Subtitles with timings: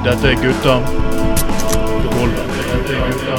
[0.00, 0.74] Dette er gutta.
[0.80, 0.96] Dette
[2.96, 3.34] er gutta.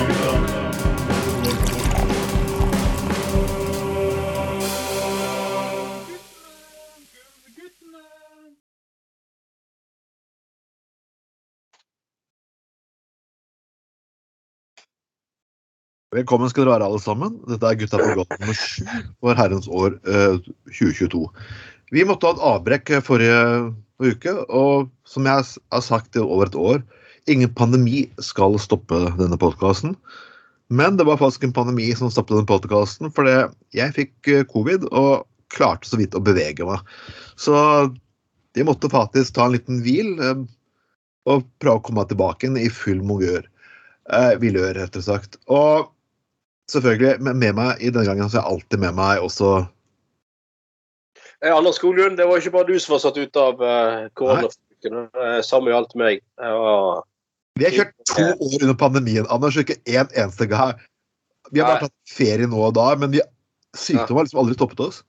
[16.12, 17.40] Velkommen skal dere være, alle sammen.
[17.50, 18.86] Dette er Gutta på gata nummer sju
[19.24, 20.38] for herrens år eh,
[20.70, 21.26] 2022.
[21.96, 23.40] Vi måtte ha et avbrekk forrige
[24.02, 26.82] uke, og som jeg har sagt i over et år,
[27.30, 29.96] ingen pandemi skal stoppe denne podkasten.
[30.72, 33.36] Men det var faktisk en pandemi som stoppet denne podkasten, fordi
[33.76, 36.80] jeg fikk eh, covid og klarte så vidt å bevege meg.
[37.36, 37.54] Så
[38.56, 40.46] de måtte faktisk ta en liten hvil eh,
[41.30, 43.44] og prøve å komme tilbake i full mogør.
[44.16, 45.38] Eh, Villør, rett og slett.
[45.52, 45.92] Og
[46.72, 49.52] selvfølgelig, med, meg i denne gangen så er jeg alltid med meg også
[51.50, 55.08] Anders Skoglund, det var ikke bare du som var satt ut av uh, koronafryken.
[55.18, 56.22] Uh, samme gjaldt meg.
[56.38, 57.02] Var-
[57.60, 60.78] Vi har kjørt to år under pandemien, Anders, og ikke én eneste gang.
[61.52, 63.22] Vi har bare tatt ferie nå og da, men vi,
[63.78, 65.02] sykdom har liksom aldri stoppet oss.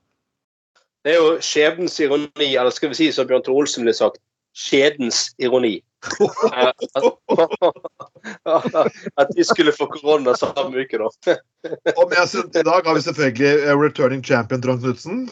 [1.05, 4.19] det er jo skjebnens ironi, eller skal vi si som Bjørn Tore Olsen ville sagt,
[4.55, 5.77] skjedens ironi.
[6.53, 6.71] Eh,
[9.19, 11.09] at, vi skulle få korona samme uke, da.
[11.95, 15.25] Og med oss i dag har vi selvfølgelig eh, returning champion Trond Knutsen.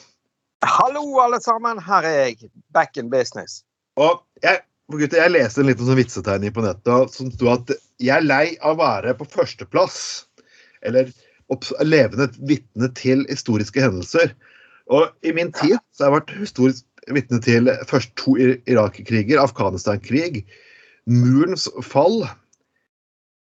[0.61, 1.79] Hallo, alle sammen.
[1.81, 2.51] Her er jeg.
[2.73, 3.63] Back in business.
[3.99, 4.61] Og jeg,
[4.93, 8.45] gutter, jeg leste en liten sånn vitsetegning på nettet som sto at jeg er lei
[8.61, 9.97] av å være på førsteplass,
[10.87, 11.09] eller
[11.83, 14.35] levende vitne til historiske hendelser.
[14.93, 20.43] Og i min tid så har jeg vært historisk vitne til først to Irak-kriger, Afghanistan-krig,
[21.09, 22.21] murens fall,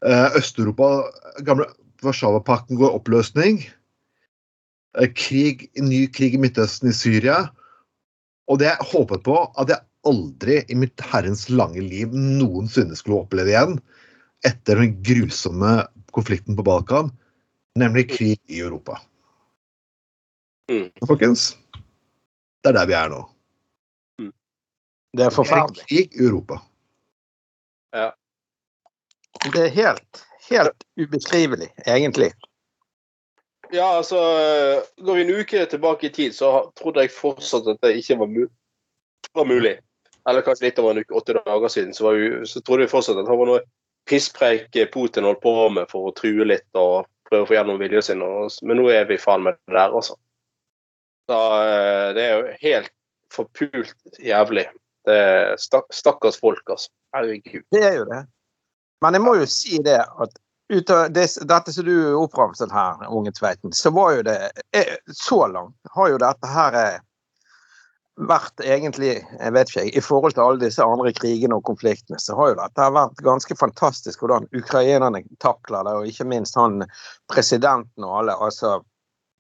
[0.06, 1.10] eh, Øst-Europa,
[1.44, 1.68] gamle
[2.00, 3.60] Warszawapakten går oppløsning,
[5.16, 7.44] krig, ny krig i Midtøsten, i Syria.
[8.50, 13.20] Og det jeg håpet på at jeg aldri i mitt herrens lange liv noensinne skulle
[13.22, 13.76] oppleve igjen,
[14.48, 15.82] etter den grusomme
[16.16, 17.12] konflikten på Balkan,
[17.78, 18.96] nemlig krig i Europa.
[20.70, 20.88] Mm.
[21.06, 21.52] Folkens,
[22.62, 23.20] det er der vi er nå.
[25.16, 25.84] Det er forferdelig.
[25.88, 26.60] Krig i Europa.
[27.94, 28.10] Ja.
[29.50, 32.30] Det er helt, helt ubeskrivelig, egentlig.
[33.72, 34.18] Ja, altså
[34.98, 38.30] Går vi en uke tilbake i tid, så trodde jeg fortsatt at det ikke var,
[38.30, 38.46] mu
[39.36, 39.76] var mulig.
[40.28, 43.20] Eller kanskje litt over en uke, åtte dager siden, så, vi, så trodde vi fortsatt
[43.20, 43.62] at det var noe
[44.10, 48.04] pisspreik Putin holdt på med for å true litt og prøve å få gjennom viljen
[48.04, 48.24] sin.
[48.26, 50.18] Og, men nå er vi faen meg der, altså.
[51.30, 52.92] Så eh, det er jo helt
[53.30, 54.66] forpult jævlig.
[55.06, 56.90] Det er stak stakkars folk, altså.
[57.14, 57.62] Herregud.
[57.74, 58.24] Det er jo det.
[59.04, 63.06] Men jeg må jo si det at ut av det, dette som du oppramset her,
[63.10, 64.38] unge Tveiten, så var jo det
[64.76, 67.00] eh, Så langt har jo dette her eh,
[68.30, 72.36] vært egentlig Jeg vet ikke, i forhold til alle disse andre krigene og konfliktene, så
[72.38, 76.84] har jo dette vært ganske fantastisk hvordan ukrainerne takler det, og ikke minst han
[77.32, 78.36] presidenten og alle.
[78.36, 78.78] Altså,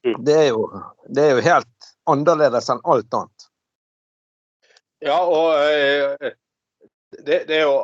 [0.04, 0.24] Mm.
[0.24, 0.82] det er jo,
[1.14, 3.48] det er jo helt annerledes enn alt annet.
[5.04, 6.32] Ja, og eh,
[7.20, 7.74] det, det er jo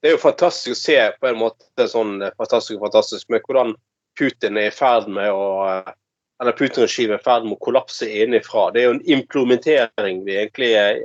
[0.00, 3.74] Det er jo fantastisk å se på en måte sånn eh, fantastisk fantastisk med hvordan
[4.18, 5.94] Putin er i ferd med å eh,
[6.38, 8.68] Eller Putin-regimet er i ferd med å kollapse innenfra.
[8.70, 11.00] Det er jo en implementering vi egentlig er,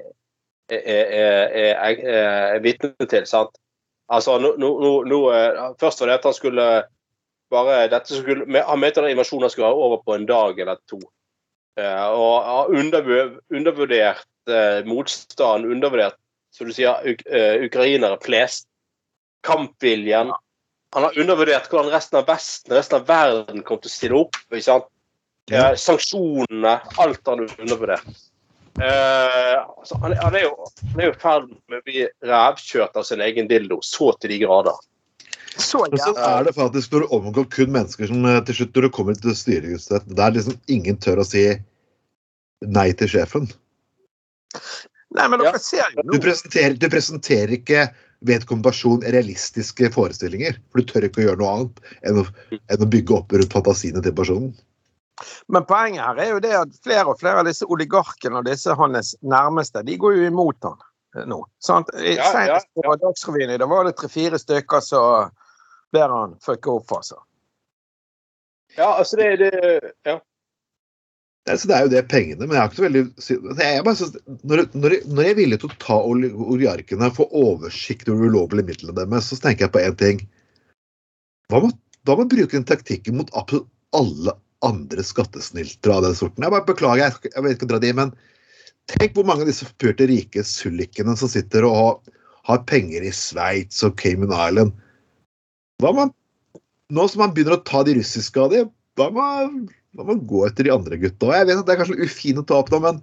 [0.69, 3.25] er, er, er, vitne til.
[3.25, 3.55] sant?
[4.13, 6.67] Altså, nå, nå, nå, eh, Først var det at han skulle
[7.53, 11.01] bare dette skulle, Han mente at invasjonen skulle være over på en dag eller to.
[11.81, 16.19] Og har undervurdert motstand, undervurdert
[16.53, 17.25] som du sier, uk
[17.65, 18.67] ukrainere flest.
[19.43, 20.31] Kampviljen.
[20.93, 24.37] Han har undervurdert hvordan resten av Vesten, resten av verden kommer til å stille opp.
[24.51, 24.89] ikke sant?
[25.51, 25.71] Ja.
[25.71, 26.77] Eh, sanksjonene.
[27.03, 28.21] Alt har han undervurdert.
[28.81, 30.53] Eh, altså, han, han er jo
[30.93, 34.39] han er i ferd med å bli rævkjørt av sin egen dildo, så til de
[34.45, 34.79] grader.
[35.53, 38.87] Så så er det faktisk når du omgår kun mennesker som eh, til slutt, når
[38.87, 41.43] du kommer til styrehuset, der liksom ingen tør å si
[42.63, 43.51] nei til sjefen.
[45.13, 45.51] Nei, men Ja.
[45.51, 47.85] dere ser jo Du presenterer, du presenterer ikke
[48.27, 50.57] vedkommende person realistiske forestillinger.
[50.71, 52.27] For du tør ikke å gjøre noe annet enn å,
[52.57, 54.53] enn å bygge opp rundt fantasiene til personen.
[55.47, 58.73] Men poenget her er jo det at flere og flere av disse oligarkene og disse
[58.79, 60.79] hans nærmeste, de går jo imot han
[61.19, 61.43] eh, nå.
[61.63, 61.91] Sant?
[61.99, 65.29] I- Ja, ja, Senest på Dagsrevyen i dag var det tre-fire stykker som
[65.93, 67.21] ber han fucke opp for seg.
[68.77, 70.17] Ja, altså det, det Ja.
[71.43, 73.01] Nei, så det er jo det pengene, men jeg har ikke så veldig
[73.59, 74.13] jeg er bare synes,
[74.47, 78.69] når, når, når jeg er villig til å ta oljarkene oligarkene, få oversikt over ulovlige
[78.69, 80.21] midlene deres, så tenker jeg på én ting.
[81.51, 81.75] Hva med,
[82.07, 83.67] hva med å bruke den taktikken mot absolutt
[83.99, 86.47] alle andre skattesnyltere av den sorten?
[86.47, 88.15] Jeg bare beklager, jeg, jeg vet ikke å dra de, men
[88.95, 92.07] tenk hvor mange av disse forpurte rike sullikene som sitter og
[92.47, 94.71] har, penger i Sveits og Cayman Island.
[95.83, 96.15] Hva man,
[96.87, 99.11] nå som man begynner å ta de russiske av dem, hva
[99.43, 101.31] om man, må man går etter de andre gutta?
[101.37, 103.01] Jeg vet at det er kanskje ufint å ta opp nå, men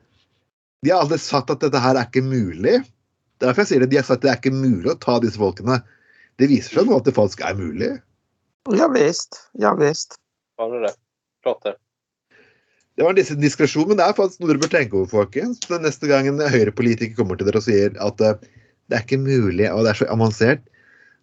[0.85, 2.81] de har aldri sagt at dette her er ikke mulig.
[3.41, 5.41] Derfor jeg sier det, De har sagt at det er ikke mulig å ta disse
[5.41, 5.81] folkene.
[6.41, 7.93] Det viser seg nå at det faktisk er mulig.
[8.77, 9.43] Ja visst.
[9.61, 10.19] Ja visst.
[10.61, 10.95] Var det det?
[11.45, 11.75] Klart det.
[12.97, 15.61] Det var en dis- diskresjon, men det er faktisk noe dere bør tenke over, folkens.
[15.65, 18.35] Den neste gang en høyrepolitiker kommer til dere og sier at eh,
[18.91, 20.67] det er ikke mulig, og det er så avansert.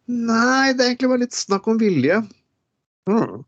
[0.08, 2.22] Nei, det er egentlig bare litt snakk om vilje.
[3.12, 3.44] Mm.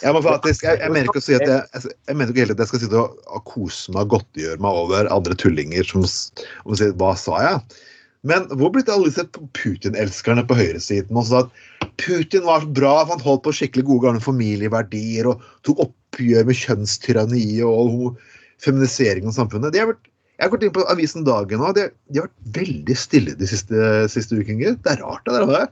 [0.00, 2.44] Jeg, må faktisk, jeg, jeg mener ikke å si at jeg, jeg, jeg mener ikke
[2.46, 5.86] helt at jeg skal sitte og, og kose meg og godtgjøre meg over andre tullinger
[5.88, 7.80] som som sier Hva sa jeg?
[8.28, 9.24] Men hvor ble det alle disse
[9.56, 13.86] Putin-elskerne på høyresiden og sa at Putin var så bra, for han holdt på skikkelig
[13.88, 18.20] gode gamle familieverdier og tok oppgjør med kjønnstyranni og
[18.64, 19.72] feminisering av samfunnet?
[19.72, 20.04] De har vært,
[20.36, 23.48] jeg har gått inn på avisen Dagen nå, de, de har vært veldig stille de
[23.48, 24.76] siste, siste ukene.
[24.80, 25.68] Det er rart, det der.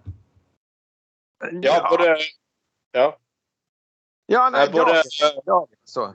[1.64, 2.16] Ja, for det,
[2.96, 3.12] Ja.
[4.30, 5.02] Ja, nei, både-
[5.46, 6.14] dagen.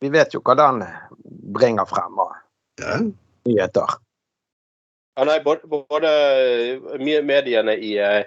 [0.00, 0.84] Vi vet jo hva den
[1.52, 2.36] bringer frem av
[2.78, 2.98] Ja.
[3.44, 3.86] nyheter.
[5.16, 6.10] Ja, nei, både, både
[7.24, 8.24] mediene i, eh,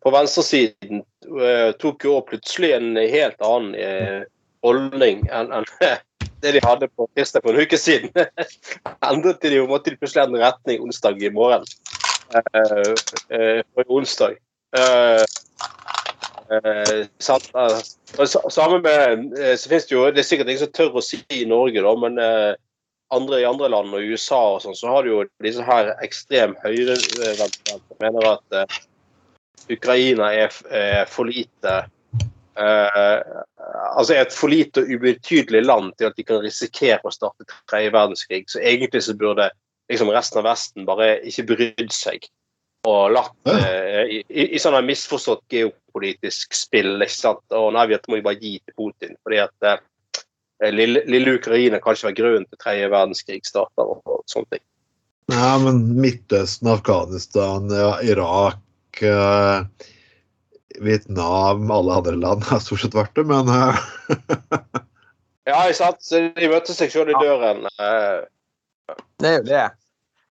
[0.00, 1.04] på venstresiden
[1.40, 4.24] eh, tok jo plutselig en helt annen eh,
[4.62, 5.64] holdning enn en,
[6.42, 8.10] det de hadde på tirsdag for en uke siden.
[9.10, 11.68] Endret de jo, måtte de plutselig endre retning onsdag i morgen.
[12.32, 12.94] Uh,
[13.28, 14.40] eh, onsdag.
[14.72, 15.24] Eh,
[16.52, 17.06] eh,
[18.50, 21.22] Sammen med eh, så finnes det jo Det er sikkert ingen som tør å si
[21.32, 22.52] i Norge, da, men eh,
[23.12, 26.54] andre i andre land og USA og sånn, så har du jo disse her ekstrem
[26.64, 28.78] høyrevendte som mener at eh,
[29.72, 31.82] Ukraina er, er for lite
[32.58, 33.18] eh,
[33.92, 37.44] Altså er et for lite og ubetydelig land til at de kan risikere å starte
[37.70, 38.46] tredje verdenskrig.
[38.48, 39.50] Så egentlig så burde
[39.92, 42.24] liksom resten av Vesten bare ikke brydd seg
[42.88, 46.96] og latt eh, i, i, i sånn misforstått geopolitisk spill.
[46.98, 47.44] ikke sant?
[47.54, 49.16] Og nei, vi må vi bare gi til Putin.
[49.22, 54.02] fordi at eh, lille, lille Ukraina kan ikke være grunnen til tredje verdenskrig starter og,
[54.06, 54.64] og sånne ting.
[55.30, 59.88] Nei, men Midtøsten, Afghanistan, ja, Irak eh,
[60.82, 63.84] Vietnam, alle andre land har stort sett vært det, men eh,
[65.48, 66.02] Ja, ikke sant?
[66.06, 67.64] Så de møter seg selv i døren.
[67.78, 68.26] eh,
[69.22, 69.64] Det er jo det.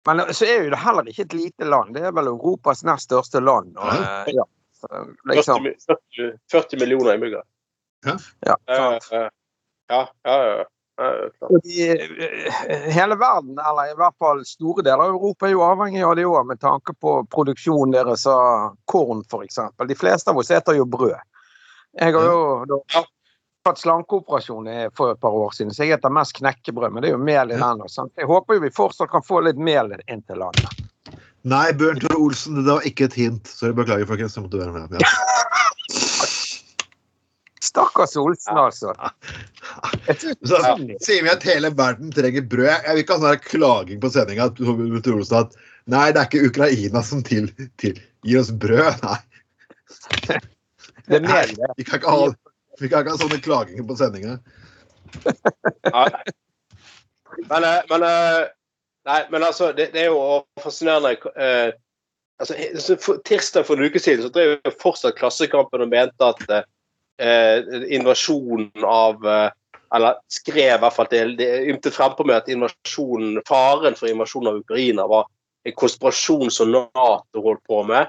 [0.06, 1.94] Men så er jo det heller ikke et lite land.
[1.94, 3.76] Det er vel Europas nest største land.
[3.78, 4.46] Og, eh, ja,
[4.82, 7.44] 40, liksom, 40, 40 millioner innbyggere.
[8.46, 9.30] ja, Eh, eh,
[9.90, 10.66] ja, ja, ja.
[10.98, 15.54] ja, ja, de, eh, hele verden, eller i hvert fall store deler av Europa, er
[15.56, 19.60] jo avhengig av det òg, med tanke på produksjonen deres av korn, f.eks.
[19.88, 21.18] De fleste av oss eter jo brød.
[22.00, 23.04] Jeg har jo da.
[23.70, 26.94] Hatt slankeoperasjon for et par år siden, så jeg eter mest knekkebrød.
[26.94, 27.84] Men det er jo mel i den.
[28.18, 30.82] Jeg håper jo vi fortsatt kan få litt mel inn til landet.
[31.42, 33.50] Nei, Bjørn Tore Olsen, det var ikke et hint.
[33.50, 34.36] Sorry, beklager, folkens.
[34.38, 35.02] Jeg måtte være med.
[35.02, 35.08] Ja.
[37.72, 38.92] Stakkars Olsen, altså.
[40.44, 42.70] Så er sier vi at hele verden trenger brød.
[42.70, 45.60] Jeg vil ikke ha sånn klaging på sendinga at Tore Olsen at
[45.90, 47.48] Nei, det er ikke Ukraina som til,
[47.82, 47.98] til,
[48.28, 49.02] gir oss brød.
[49.06, 49.20] Nei,
[51.08, 51.70] Det er mer det.
[51.80, 52.28] vi kan ikke ha,
[52.82, 54.40] vi kan ikke ha sånne klaginger på sendinga.
[57.48, 58.42] Men, eh, men, eh,
[59.08, 61.72] nei, men altså, det, det er jo fascinerende eh,
[62.42, 67.64] altså, Tirsdag for en uke siden så drev jo fortsatt Klassekampen og mente at eh,
[67.94, 69.50] invasjonen av eh,
[69.96, 74.62] Eller skrev i hvert fall til det ymtet frempå med at faren for invasjonen av
[74.62, 75.26] Ukraina var
[75.68, 78.08] en konspirasjon som Nato holdt på med.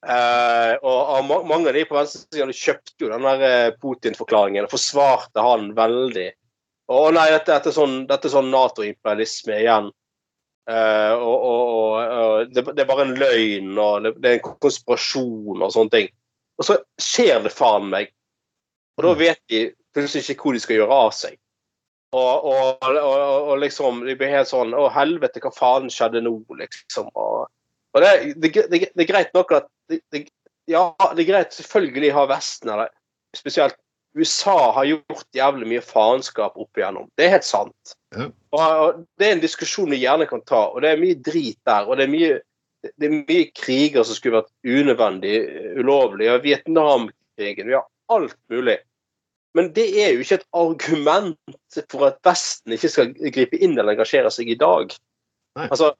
[0.00, 5.44] Eh, og, mange av de på venstresiden kjøpte jo den der eh, Putin-forklaringen og forsvarte
[5.44, 6.28] han veldig.
[6.90, 7.98] Å nei, dette, dette er sånn,
[8.32, 9.90] sånn Nato-imperialisme igjen.
[10.70, 14.38] Eh, og og, og, og det, det er bare en løgn, og det, det er
[14.38, 16.10] en konspirasjon og sånne ting.
[16.60, 18.10] Og så skjer det faen meg.
[18.98, 19.62] Og da vet de
[19.94, 21.38] plutselig ikke hvor de skal gjøre av seg.
[22.10, 26.32] Og, og, og, og liksom De blir helt sånn Å, helvete, hva faen skjedde nå,
[26.58, 27.06] liksom?
[27.14, 27.44] Og,
[27.94, 29.70] og det, det, det, det er greit nok at
[30.70, 30.84] Ja,
[31.16, 32.92] det er greit, selvfølgelig har Vesten, eller
[33.34, 33.78] spesielt
[34.18, 37.08] USA har gjort jævlig mye faenskap opp igjennom.
[37.18, 37.94] Det er helt sant.
[38.16, 38.28] Ja.
[38.54, 41.58] Og, og Det er en diskusjon vi gjerne kan ta, og det er mye drit
[41.66, 41.86] der.
[41.86, 42.38] og Det er mye,
[42.90, 45.34] det er mye kriger som skulle vært unødvendig
[45.78, 46.30] ulovlig.
[46.32, 48.80] og Vietnamkrigen, vi har alt mulig.
[49.54, 53.96] Men det er jo ikke et argument for at Vesten ikke skal gripe inn eller
[53.96, 54.94] engasjere seg i dag.
[55.58, 55.66] Nei.
[55.66, 55.94] Altså,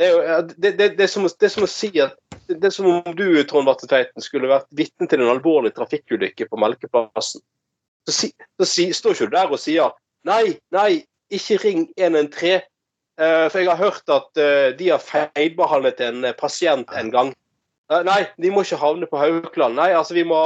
[0.00, 2.16] det er jo det, det, det, er som, det er som å si at
[2.48, 6.48] det er som om du Trond Barthe Tveiten, skulle vært vitne til en alvorlig trafikkulykke
[6.48, 7.44] på Melkeplassen.
[8.08, 9.92] Så, si, så si, står ikke du der og sier
[10.26, 12.66] nei, nei, ikke ring 113.
[13.20, 17.34] Uh, For jeg har hørt at uh, de har feilbehandlet en eh, pasient en gang.
[17.92, 19.76] Uh, Nei, de må ikke havne på Haukeland.
[19.76, 20.40] Nei, altså vi må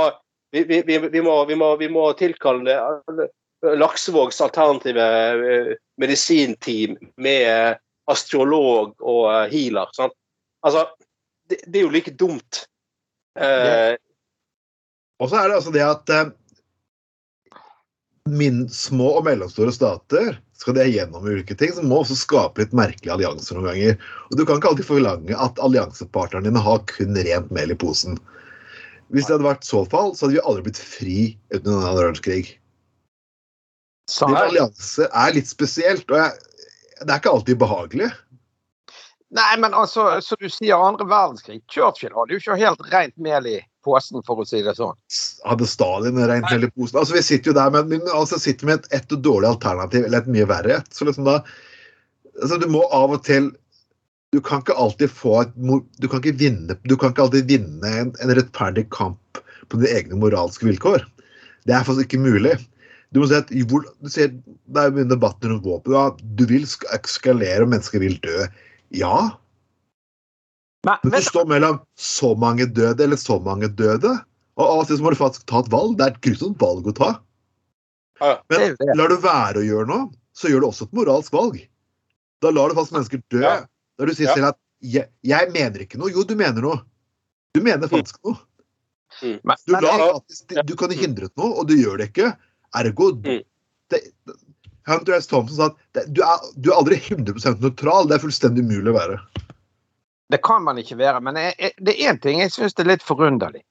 [0.54, 3.25] vi, vi, vi, må, må, vi må tilkalle eh,
[3.80, 7.73] Laksevågs alternative eh, medisinteam med eh,
[8.11, 9.90] astrolog og eh, healer.
[9.96, 10.14] Sant?
[10.64, 10.87] Altså,
[11.50, 12.64] det, det er jo like dumt.
[13.38, 13.94] Eh,
[15.23, 16.32] Og så er det altså det at eh,
[18.30, 22.76] min, små og mellomstore stater skal det gjennom ulike ting, så må også skape litt
[22.76, 23.99] merkelige allianser noen ganger.
[24.30, 28.16] Og du kan ikke alltid forlange at alliansepartnerne dine har kun rent mel i posen.
[29.12, 31.18] Hvis det hadde vært så fall, så hadde vi aldri blitt fri
[31.52, 32.54] uten en annen verdenskrig.
[34.11, 34.32] Sånn.
[34.32, 36.53] Din allianse er litt spesielt, og jeg,
[37.01, 38.11] det er ikke alltid behagelig.
[39.35, 41.63] Nei, men altså, som du sier, andre verdenskrig.
[41.71, 44.95] Churchill hadde jo ikke helt rent mel i posen, for å si det sånn.
[45.49, 47.01] Hadde Stalin rent mel i posen?
[47.01, 50.31] Altså, vi sitter jo der med, altså, sitter med et, et dårlig alternativ, eller et
[50.37, 50.93] mye verre et.
[50.95, 53.51] Så liksom da altså, Du må av og til
[54.35, 55.53] Du kan ikke alltid få et
[56.03, 59.97] Du kan ikke vinne Du kan ikke alltid vinne en, en rettferdig kamp på dine
[59.97, 61.03] egne moralske vilkår.
[61.65, 62.59] Det er faktisk ikke mulig.
[63.14, 65.94] Du må si at hvor, du ser, Det er jo mye debatter rundt våpen.
[65.94, 68.47] Ja, du vil ekskalere eskalere, og mennesker vil dø.
[68.94, 69.16] Ja,
[70.85, 74.11] Men, men vet du står mellom så mange døde eller så mange døde.
[74.59, 75.94] Og av og til må du faktisk ta et valg.
[75.99, 77.12] Det er et grusomt valg å ta.
[78.52, 81.56] Men lar du være å gjøre noe, så gjør du også et moralsk valg.
[82.44, 83.40] Da lar du faktisk mennesker dø.
[83.42, 83.54] Ja.
[83.99, 84.35] Der du sier Ja.
[84.35, 86.12] selv at jeg, 'jeg mener ikke noe'.
[86.12, 86.83] Jo, du mener noe.
[87.54, 88.37] Du mener faktisk noe.
[89.23, 92.37] Men, Du, lar faktisk, du kan hindre noe, og du gjør det ikke.
[92.78, 93.43] Ergo Mm.
[93.90, 94.00] det,
[94.87, 95.26] Hunter S.
[95.31, 98.09] Thompson sa at det, du, er, du er aldri 100 nøytral.
[98.09, 99.19] Det er fullstendig umulig å være.
[100.33, 101.21] det kan man ikke være.
[101.21, 103.62] Men jeg, jeg, det er én ting jeg syns er litt forunderlig.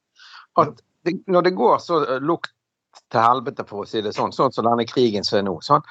[0.58, 2.50] At det, når det går så eh, lukt
[3.10, 5.82] til helvete, for å si det sånn, sånn som denne krigen som er nå sånn,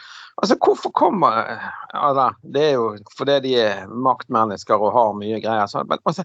[0.41, 5.67] Altså, Hvorfor kommer eh, Det er jo fordi de er maktmennesker og har mye greier.
[5.69, 6.23] Sånn, men altså,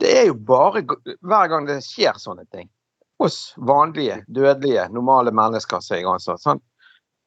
[0.00, 0.80] det er jo bare
[1.20, 2.70] hver gang det skjer sånne ting.
[3.20, 6.38] Oss vanlige, dødelige, normale mennesker, jeg altså.
[6.40, 6.62] Sånn,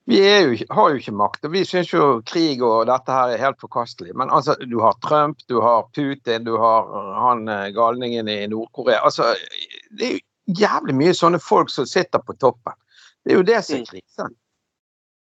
[0.06, 3.44] vi jo, har jo ikke makt, og vi syns jo krig og dette her er
[3.46, 4.12] helt forkastelig.
[4.20, 8.42] Men altså, du har Trump, du har Putin, du har uh, han eh, galningen i
[8.52, 9.00] Nord-Korea.
[9.06, 9.32] Altså,
[9.96, 12.76] det er jo jævlig mye sånne folk som sitter på toppen.
[13.24, 14.36] Det er jo det som er krisen.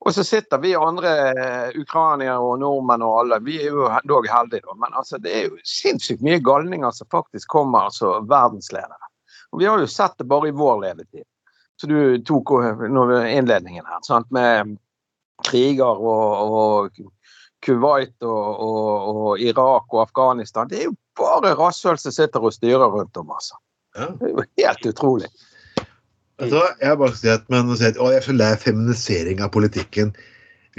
[0.01, 4.25] Og så sitter vi andre eh, ukrainere og nordmenn og alle, vi er jo dog
[4.25, 4.80] heldige, da.
[4.82, 9.11] Men altså, det er jo sinnssykt mye galninger som faktisk kommer som verdensledere.
[9.51, 11.25] Og vi har jo sett det bare i vår levetid.
[11.81, 14.29] Så du tok innledningen her, sant?
[14.31, 14.77] med
[15.48, 17.00] kriger og, og
[17.65, 20.70] Kuwait og, og, og Irak og Afghanistan.
[20.70, 23.58] Det er jo bare rasshøl som sitter og styrer rundt om, altså.
[23.98, 24.08] Ja.
[24.17, 25.31] Det er jo helt utrolig.
[26.41, 29.43] Altså, jeg bare sier at, men, sier at å, jeg er så lei av feminisering
[29.46, 30.13] av politikken.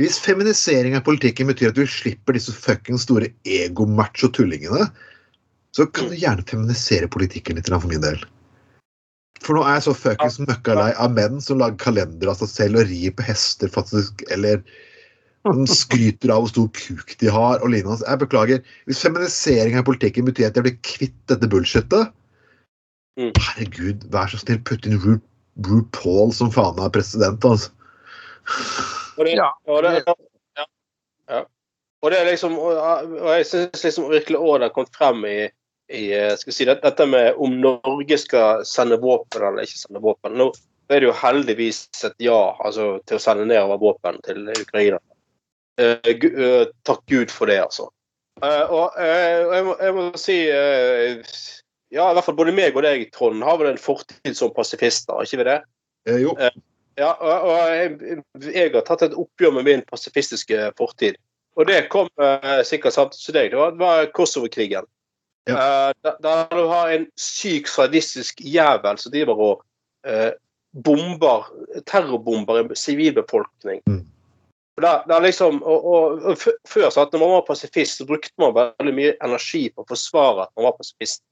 [0.00, 4.88] Hvis feminisering av politikken betyr at du slipper disse fucking store ego-macho-tullingene,
[5.76, 8.22] så kan du gjerne feminisere politikken litt for min del.
[9.40, 12.82] For nå er jeg så fuckings møkkalei av menn som lager kalender av seg selv
[12.82, 14.60] og rir på hester, faktisk, eller
[15.42, 18.04] som skryter av hvor stor kuk de har, og lignende.
[18.06, 18.60] Jeg beklager.
[18.86, 22.12] Hvis feminisering av politikken betyr at jeg blir kvitt dette bullshitet,
[23.20, 23.28] Mm.
[23.36, 25.18] herregud, vær så snill, putt inn Ru
[25.60, 27.68] RuPaul som faen meg president, altså.
[29.18, 30.64] Og det, Ja, og det, ja,
[31.28, 31.42] ja.
[32.02, 35.50] Og det er liksom og jeg syns liksom virkelig òg det har kommet frem i,
[35.92, 40.02] i eh, skal si, det, dette med om Norge skal sende våpen eller ikke sende
[40.02, 40.36] våpen.
[40.38, 40.50] Nå
[40.92, 45.00] er det jo heldigvis et ja altså, til å sende nedover våpen til Ukraina.
[45.80, 47.88] Eh, eh, takk Gud for det, altså.
[48.42, 51.40] Eh, og eh, jeg, må, jeg må si eh,
[51.92, 55.20] Ja, i hvert fall både meg og deg, Trond, har vel en fortid som pasifister,
[55.24, 55.58] ikke vi det?
[56.08, 56.36] Eh, jo.
[57.00, 58.22] Ja, og, og jeg,
[58.52, 61.16] jeg har tatt et oppgjør med min pasifistiske fortid.
[61.56, 62.08] Og det kom
[62.64, 63.50] sikkert samtidig som deg.
[63.52, 64.88] Det var, var Kosovo-krigen.
[65.48, 69.64] Eh, da- Der du har en syk, sadistisk jævel som driver og
[70.06, 70.30] uh,
[70.84, 71.48] bomber,
[71.86, 73.82] terrorbomber sivilbefolkning.
[73.86, 74.06] Mm.
[74.76, 76.36] Og Der, der liksom, og, og, og
[76.68, 79.88] Før så at når man var pasifist, så brukte man veldig mye energi på å
[79.90, 81.22] forsvare at man var pasifist.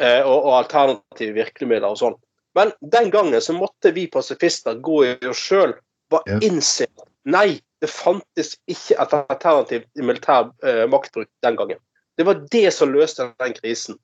[0.00, 2.14] uh, og, og alternative virkemidler og sånn.
[2.54, 5.72] Men den gangen så måtte vi pasifister gå i oss sjøl
[6.12, 6.38] og Ja.
[6.44, 6.86] innse
[7.24, 11.78] nei, det fantes ikke et alternativ militær eh, maktbruk den gangen.
[12.18, 13.96] Det var det som løste den krisen.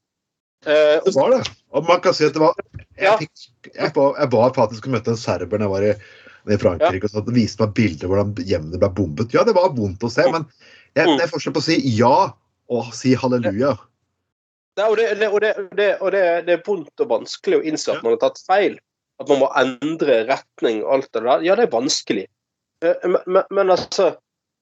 [0.67, 1.43] Eh, Det var det.
[1.77, 2.55] Og man kan si at det var
[2.99, 3.13] Ja.
[3.15, 5.93] Jeg, fikk, jeg, var, jeg var faktisk og møtte en serber da jeg var i,
[6.51, 9.35] i Frankrike og så viste meg bilder hvordan hjemmene ble bombet.
[9.37, 10.49] Ja, det var vondt å se, men
[10.97, 11.15] jeg, Mm.
[11.21, 12.33] det er forskjell på å si ja
[12.75, 13.77] og si halleluja.
[14.79, 17.93] Nei, og det, det, og det, og det, det er vondt og vanskelig å innse
[17.93, 18.79] at man har tatt feil.
[19.21, 21.43] At man må endre retning og alt det der.
[21.47, 22.27] Ja, det er vanskelig.
[22.83, 24.13] Eh, Men, men, men altså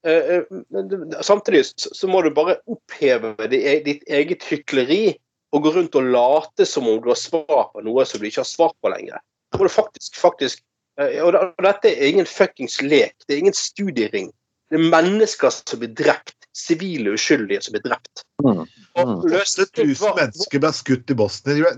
[0.05, 5.15] eh, eh, Samtidig så må du bare oppheve e- ditt eget hykleri
[5.55, 8.43] og gå rundt og late som om du har svar på noe som du ikke
[8.43, 9.17] har svar på lenger.
[9.51, 10.59] Da må du faktisk, faktisk
[10.99, 13.15] eh, og, dette er ingen fuckings lek.
[13.27, 14.31] Det er ingen studiering.
[14.69, 16.33] Det er mennesker som blir drept.
[16.57, 18.23] Sivile uskyldige som blir drept.
[18.43, 18.63] Mm.
[18.97, 19.21] Mm.
[19.29, 21.73] 1000 var- mennesker ble skutt i Bosnia.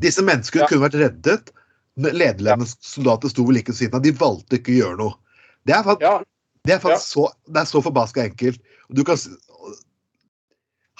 [0.00, 0.66] Disse menneskene Ja.
[0.66, 1.52] kunne vært reddet.
[1.98, 4.02] Lederledende soldater sto ved like siden av.
[4.02, 5.14] De valgte ikke å gjøre noe.
[5.66, 6.22] Det er faktisk, Ja,
[6.68, 8.60] det er faktisk så, det er så forbaska enkelt.
[8.94, 9.18] Du kan,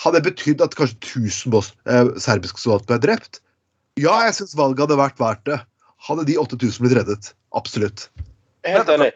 [0.03, 3.41] hadde det betydd at kanskje 1000 bos, eh, serbiske soldater ble drept?
[3.99, 5.61] Ja, jeg syns valget hadde vært verdt det.
[6.09, 7.33] Hadde de 8000 blitt reddet?
[7.59, 8.09] Absolutt.
[8.65, 9.13] helt enig.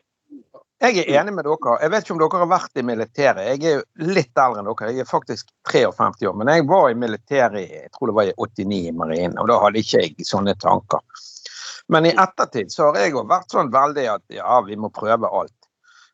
[0.83, 1.77] Jeg er enig med dere.
[1.79, 3.45] Jeg vet ikke om dere har vært i militæret.
[3.53, 4.89] Jeg er jo litt eldre enn dere.
[4.91, 6.35] Jeg er faktisk 53 år.
[6.41, 9.61] Men jeg var i militæret jeg tror det var i 89 i marinen, og da
[9.63, 11.05] hadde ikke jeg sånne tanker.
[11.93, 15.29] Men i ettertid så har jeg jo vært sånn veldig at ja, vi må prøve
[15.29, 15.57] alt.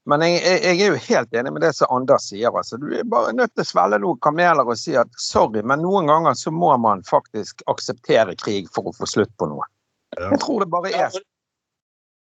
[0.09, 2.49] Men jeg, jeg, jeg er jo helt enig med det som Anders sier.
[2.51, 2.79] altså.
[2.81, 6.09] Du er bare nødt til å svelge noen kameler og si at sorry, men noen
[6.09, 9.69] ganger så må man faktisk akseptere krig for å få slutt på noe.
[10.17, 11.27] Jeg tror det bare er sånn.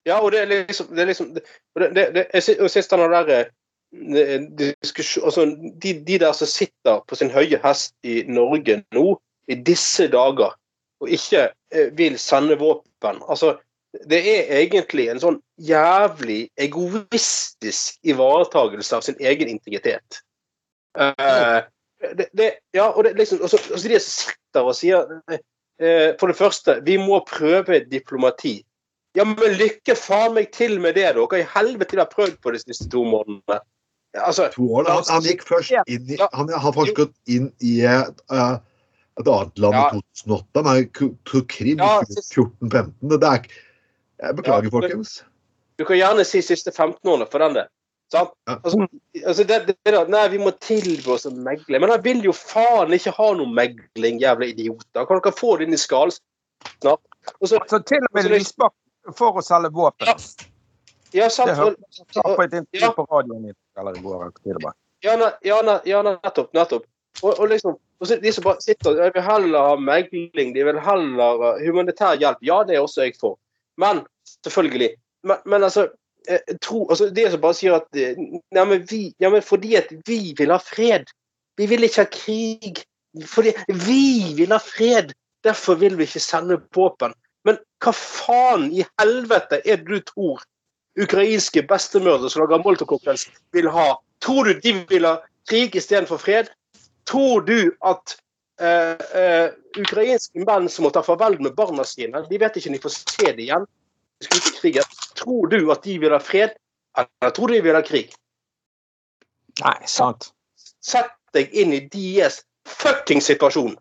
[0.06, 4.44] Ja, og det er liksom, det er liksom det, det, jeg syns den der eh,
[4.58, 5.46] diskusjon, altså,
[5.82, 9.06] de, de der som sitter på sin høye hest i Norge nå,
[9.50, 10.54] i disse dager,
[11.00, 13.56] og ikke eh, vil sende våpen altså,
[14.08, 20.18] Det er egentlig en sånn jævlig egoistisk ivaretagelse av sin egen integritet.
[20.96, 21.64] Uh,
[22.16, 25.38] det, det, ja, og det liksom, og så, de som sitter og sier uh,
[26.20, 28.58] For det første, vi må prøve diplomati.
[29.16, 31.40] Ja, men lykke faen meg til med det, dere.
[31.40, 33.62] I helvete de har prøvd på de siste to månedene?
[34.16, 36.18] Altså, To år, han, han gikk først inn i.
[36.20, 38.56] Han har først gått inn i eh,
[39.20, 39.86] et annet land Ja.
[39.88, 40.62] i 2008.
[40.66, 40.84] Nei,
[41.48, 42.92] Krim Ja, 14-15.
[43.08, 43.50] Det er ikke
[44.22, 45.22] Jeg beklager, Ja, du, folkens.
[45.78, 47.66] du kan gjerne si siste 15 årene for den del.
[48.08, 48.30] Sant?
[48.46, 48.54] Ja.
[48.64, 48.86] Altså,
[49.26, 51.80] altså det, det, det nei, vi må tilby oss å megle.
[51.82, 55.04] Men han vil jo faen ikke ha noe megling, jævla idioter.
[55.06, 56.14] Kan dere få det inn i skallen
[56.80, 57.02] snart?
[57.40, 60.06] Og så, altså, til og med det- Lysbakken for å selge våpen.
[60.06, 60.16] Ja.
[61.12, 61.50] ja, sant.
[61.50, 62.92] Det hørte på et intervju Ja.
[62.92, 63.52] på radioen i
[64.00, 64.30] går.
[64.44, 64.72] det.
[65.02, 65.16] Ja,
[65.84, 66.52] ja, nettopp.
[66.54, 66.86] nettopp.
[67.22, 71.42] Og, og liksom, de som bare sitter De vil heller ha megling, de vil heller
[71.42, 72.42] ha humanitær hjelp.
[72.44, 73.38] Ja, det er også jeg for.
[73.76, 74.04] Men
[74.44, 74.90] selvfølgelig.
[75.24, 75.88] Men, men altså,
[76.28, 79.92] eh, tro, altså De som bare sier at ja, men vi, ja, men fordi at
[80.06, 81.08] vi vil ha fred.
[81.56, 82.82] Vi vil ikke ha krig.
[83.26, 83.54] Fordi
[83.86, 85.14] vi vil ha fred.
[85.44, 87.14] Derfor vil vi ikke sende våpen.
[87.46, 90.42] Men hva faen i helvete er det du tror
[90.96, 93.94] ukrainske bestemødre som lager molotov-cocktails, vil ha?
[94.24, 96.48] Tror du de vil ha krig istedenfor fred?
[97.10, 98.16] Tror du at
[98.56, 102.76] Uh, uh, ukrainske menn som må ta farvel med barna sine, de vet ikke om
[102.78, 103.66] de får se det igjen?
[105.20, 106.54] Tror du at de vil ha fred,
[106.96, 108.14] eller tror du de vil ha krig?
[109.60, 110.30] Nei, sant.
[110.80, 113.74] Sett deg inn i deres fucking situasjon.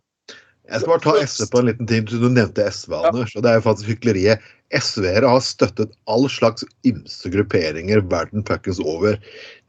[0.66, 2.04] Jeg skal bare ta SV på en liten ting.
[2.10, 3.36] Du nevnte SV, Anders.
[3.38, 4.46] og Det er jo faktisk hykleriet.
[4.74, 9.20] SV-ere har støttet all slags ymse grupperinger verden fuckings over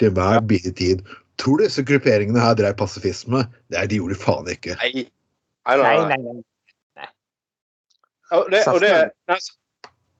[0.00, 1.04] til hver billig tid.
[1.38, 3.44] Tror du disse grupperingene her drev pasifisme?
[3.74, 4.76] Nei, de gjorde faen ikke.
[4.80, 5.06] Nei.
[5.66, 6.16] Nei, nei, Nei, nei.
[6.16, 6.34] nei,
[6.96, 7.08] nei.
[8.34, 8.92] Og det, og det,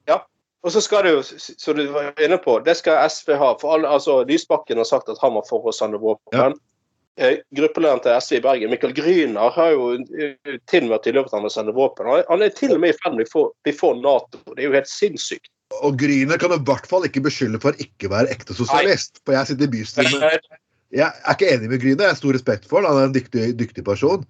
[0.07, 0.21] ja.
[0.63, 3.49] Og så skal det jo, som du var inne på, det skal SV ha.
[3.59, 6.55] For alle, altså, Lysbakken har sagt at han var for å sende våpen.
[7.17, 7.31] Ja.
[7.57, 10.35] gruppelederen til SV i Bergen, Mikkel Gryner, har jo eh,
[10.69, 12.05] til og med tilbudt han å sende våpen.
[12.29, 14.37] Han er- til og med i ferd med å få- bli for Nato.
[14.53, 15.49] Det er jo helt sinnssykt.
[15.81, 19.19] Og Gryner kan du i hvert fall ikke beskylde for ikke være ekte sosialist.
[19.25, 20.39] For jeg sitter i bystyret Eh,
[20.95, 22.03] Jeg er ikke enig med Gryne.
[22.05, 22.93] Jeg har stor respekt for han.
[22.93, 24.23] Han er en dyktig, dyktig person.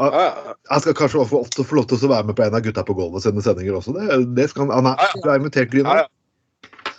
[0.00, 0.54] ja, ja.
[0.70, 2.82] Han skal kanskje også få, få lov til å være med på en av gutta
[2.86, 3.94] på gulvet sine sendinger også.
[3.98, 6.04] Det, det skal han, han er, du har invitert Gryne.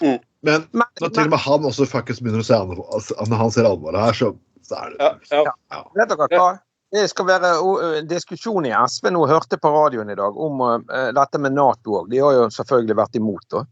[0.02, 3.54] Men Men, når til og med han også faktisk begynner å se altså, Når han
[3.56, 4.32] ser alvoret her, så,
[4.66, 6.06] så er det ja, ja.
[6.30, 6.50] hva?
[6.96, 7.50] Det skal være
[8.08, 9.26] diskusjon i SV nå.
[9.28, 10.62] Hørte på radioen i dag om
[11.18, 12.10] dette med Nato òg.
[12.14, 13.44] De har jo selvfølgelig vært imot.
[13.52, 13.64] Da.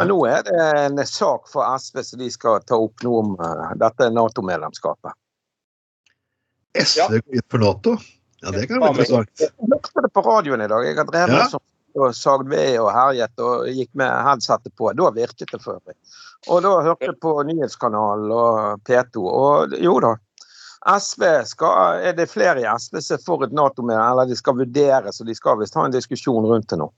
[0.00, 3.36] Men nå er det en sak for SV som de skal ta opp nå om
[3.78, 5.14] dette Nato-medlemskapet.
[6.74, 7.08] SV Ja.
[7.08, 7.96] går inn for Nato?
[8.42, 9.30] Ja, det kan være interessant.
[9.38, 10.84] Jeg hørte det på radioen i dag.
[10.88, 11.48] Jeg har drevet Ja.
[11.52, 11.60] som
[11.94, 14.88] og sagd ved og herjet og gikk med headsetet på.
[14.96, 15.94] Da virket det for meg.
[16.48, 19.20] Og da hørte jeg på nyhetskanalen og P2.
[19.28, 20.14] Og jo da.
[20.82, 24.36] SV skal, Er det flere i SV som er for et Nato med, eller de
[24.36, 26.90] skal vurdere, så de skal visst ha en diskusjon rundt det nå.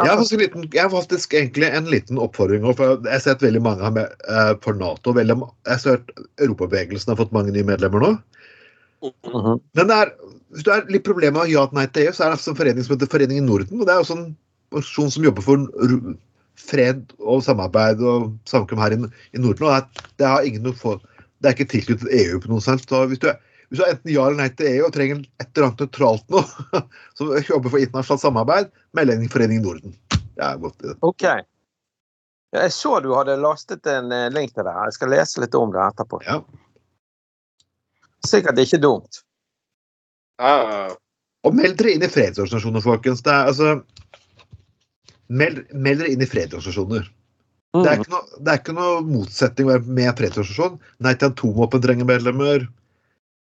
[0.00, 2.64] Jeg har liten, jeg har faktisk egentlig en liten oppfordring.
[2.76, 5.12] for Jeg har sett veldig mange her med, uh, for Nato.
[5.12, 8.12] Veldig, jeg har sett Europabevegelsen har fått mange nye medlemmer nå.
[9.02, 9.60] Mhm.
[9.74, 10.12] Men det er,
[10.50, 12.56] hvis du er litt problemet med ja til nei til EU, så er det en
[12.56, 13.80] forening som heter Foreningen Norden.
[13.80, 14.36] og Det er også en
[14.72, 16.16] organisasjon som jobber for
[16.56, 19.00] fred og samarbeid og samkvem her i,
[19.34, 19.66] i Norden.
[19.66, 21.02] og Det, det, har ingen noe for,
[21.42, 22.84] det er ikke tilknyttet EU på noe selv.
[22.86, 23.28] Så hvis du,
[23.70, 26.28] hvis du er enten ja eller nei til EU og trenger et eller annet nøytralt
[26.34, 26.82] noe,
[27.18, 29.96] som jobber for internasjonalt samarbeid, Meldingforeningen Norden.
[30.12, 30.86] Det er godt.
[31.02, 31.26] OK.
[32.52, 34.74] Jeg så du hadde lastet en eh, link til det.
[34.86, 36.20] Jeg skal lese litt om det etterpå.
[36.26, 36.38] Ja.
[38.28, 39.22] Sikkert ikke dumt.
[40.42, 40.92] Uh.
[41.42, 43.24] Og meld dere inn i fredsorganisasjoner, folkens.
[43.26, 43.80] Er, altså,
[45.32, 47.08] meld, meld dere inn i fredsorganisasjoner.
[47.72, 48.02] Det, er Mm.
[48.02, 50.74] ikke noe, det er ikke noe motsetning med fredsorganisasjon.
[51.00, 52.66] Nei til atomvåpen trenger medlemmer.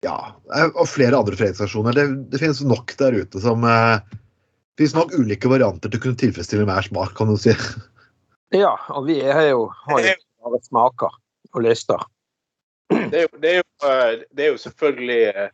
[0.03, 0.33] Ja,
[0.73, 1.95] og flere andre fredsorganisasjoner.
[1.95, 3.99] Det, det finnes nok der ute som eh,
[4.75, 7.55] Det finnes nok ulike varianter til å kunne tilfredsstille hver smak, kan du si.
[8.55, 11.11] Ja, og vi er jo, har jo bare smaker
[11.53, 12.01] og lyster.
[12.89, 15.49] Det er jo, det er jo, eh, det er jo selvfølgelig eh,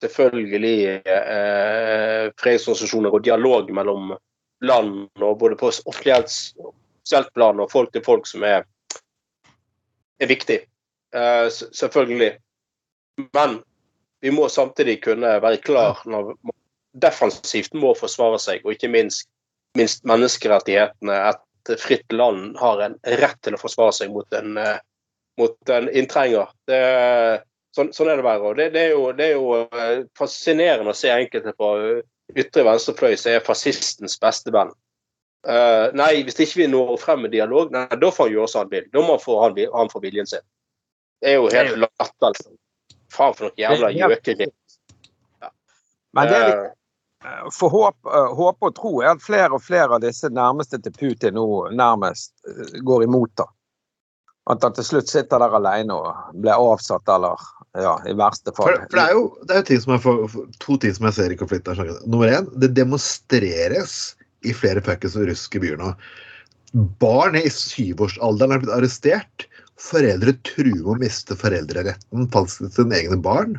[0.00, 4.14] selvfølgelig eh, fredsorganisasjoner og dialog mellom
[4.64, 6.54] land, og både på offentlighets-
[7.00, 8.66] offisielt plan og folk til folk, som er,
[10.20, 10.60] er viktig.
[11.16, 12.36] Uh, selvfølgelig.
[13.34, 13.60] Men
[14.20, 16.56] vi må samtidig kunne være klar når man
[17.02, 19.28] defensivt må forsvare seg, og ikke minst,
[19.78, 21.16] minst menneskerettighetene.
[21.70, 24.80] Et fritt land har en rett til å forsvare seg mot en, eh,
[25.38, 26.50] mot en inntrenger.
[26.68, 26.80] Det,
[27.76, 28.54] sånn, sånn er det bare.
[28.58, 31.72] Det, det, er jo, det er jo eh, fascinerende å se enkelte på
[32.36, 34.72] ytre venstrefløy som er fascistens beste venn.
[35.48, 38.64] Eh, nei, hvis ikke vi når frem med dialog, nei, da får han gjøre som
[38.64, 38.88] han vil.
[38.92, 40.44] Da må han få han, han få viljen sin.
[41.20, 42.50] Det er jo helt latterlig.
[43.10, 44.50] Faen for noe jævla er gjøkeri.
[46.16, 46.52] Men det vi
[47.24, 50.94] Eh, får håpe, håp, og tro er at flere og flere av disse nærmeste til
[50.96, 53.44] Putin nå nærmest eh, går imot da.
[54.50, 57.42] At han til slutt sitter der alene og blir avsatt, eller
[57.76, 58.72] ja, i verste fall.
[58.72, 60.96] For, for det er jo, det er jo ting som er for, for, to ting
[60.96, 61.68] som jeg ser i konflikt.
[61.68, 62.08] her, skjønner du.
[62.14, 63.98] Nummer én, det demonstreres
[64.46, 65.94] i flere fuckings russiske byer nå.
[67.02, 69.46] Barn i syvårsalderen er blitt arrestert.
[69.80, 73.58] Foreldre truer med å miste foreldreretten til sine egne barn.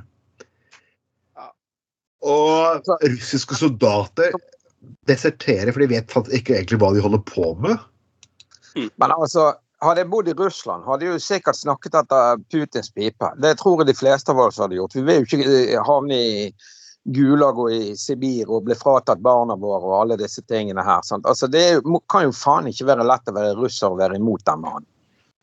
[2.21, 4.35] Og russiske soldater
[5.09, 7.81] deserterer, for de vet faktisk ikke egentlig hva de holder på med.
[8.77, 13.31] Men altså, hadde jeg bodd i Russland, hadde jeg jo sikkert snakket etter Putins pipe.
[13.41, 14.95] Det tror jeg de fleste av oss hadde gjort.
[14.95, 16.35] Vi vil jo ikke eh, havne i
[17.09, 21.01] Gulag og i Sibir og ble fratatt barna våre og alle disse tingene her.
[21.03, 21.25] Sant?
[21.25, 24.19] Altså, det er må- kan jo faen ikke være lett å være russer og være
[24.19, 24.85] imot den mannen.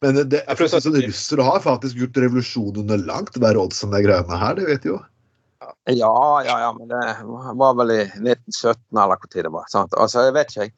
[0.01, 3.90] Men det, pluss at- sånn, russere har faktisk gjort revolusjon under langt verre odds enn
[3.90, 5.01] de greiene her, det vet du jo.
[5.90, 7.16] Ja, ja, ja, men det
[7.59, 9.64] var vel i 1917 eller hvor tid det var.
[9.68, 9.92] Sant?
[9.99, 10.73] Altså, jeg vet ikke, jeg.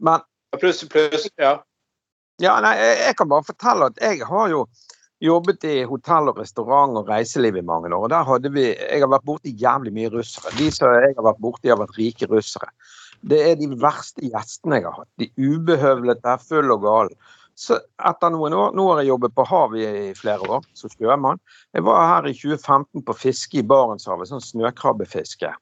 [0.00, 0.20] Men
[0.58, 1.60] Pluss, pluss, ja.
[2.40, 4.64] Ja, nei, jeg, jeg kan bare fortelle at jeg har jo
[5.20, 8.04] jobbet i hotell og restaurant og reiseliv i mange år.
[8.04, 10.52] og der hadde vi, Jeg har vært borti jævlig mye russere.
[10.58, 12.70] De som jeg har vært borti, har vært rike russere.
[13.22, 15.08] Det er de verste gjestene jeg har hatt.
[15.18, 17.08] De ubehøvlete, full og gal.
[17.54, 17.76] Så
[18.08, 21.40] etter noen år, Nå har jeg jobbet på havet i flere år som sjømann.
[21.76, 25.52] Jeg var her i 2015 på fiske i Barentshavet, sånn snøkrabbefiske.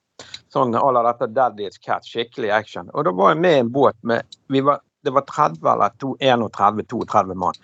[0.52, 2.90] Sånn à la dette Daddy's Cat, skikkelig action.
[2.94, 6.48] Og da var jeg med i en båt med vi var, Det var 30 eller
[6.50, 7.54] 31-32 mann.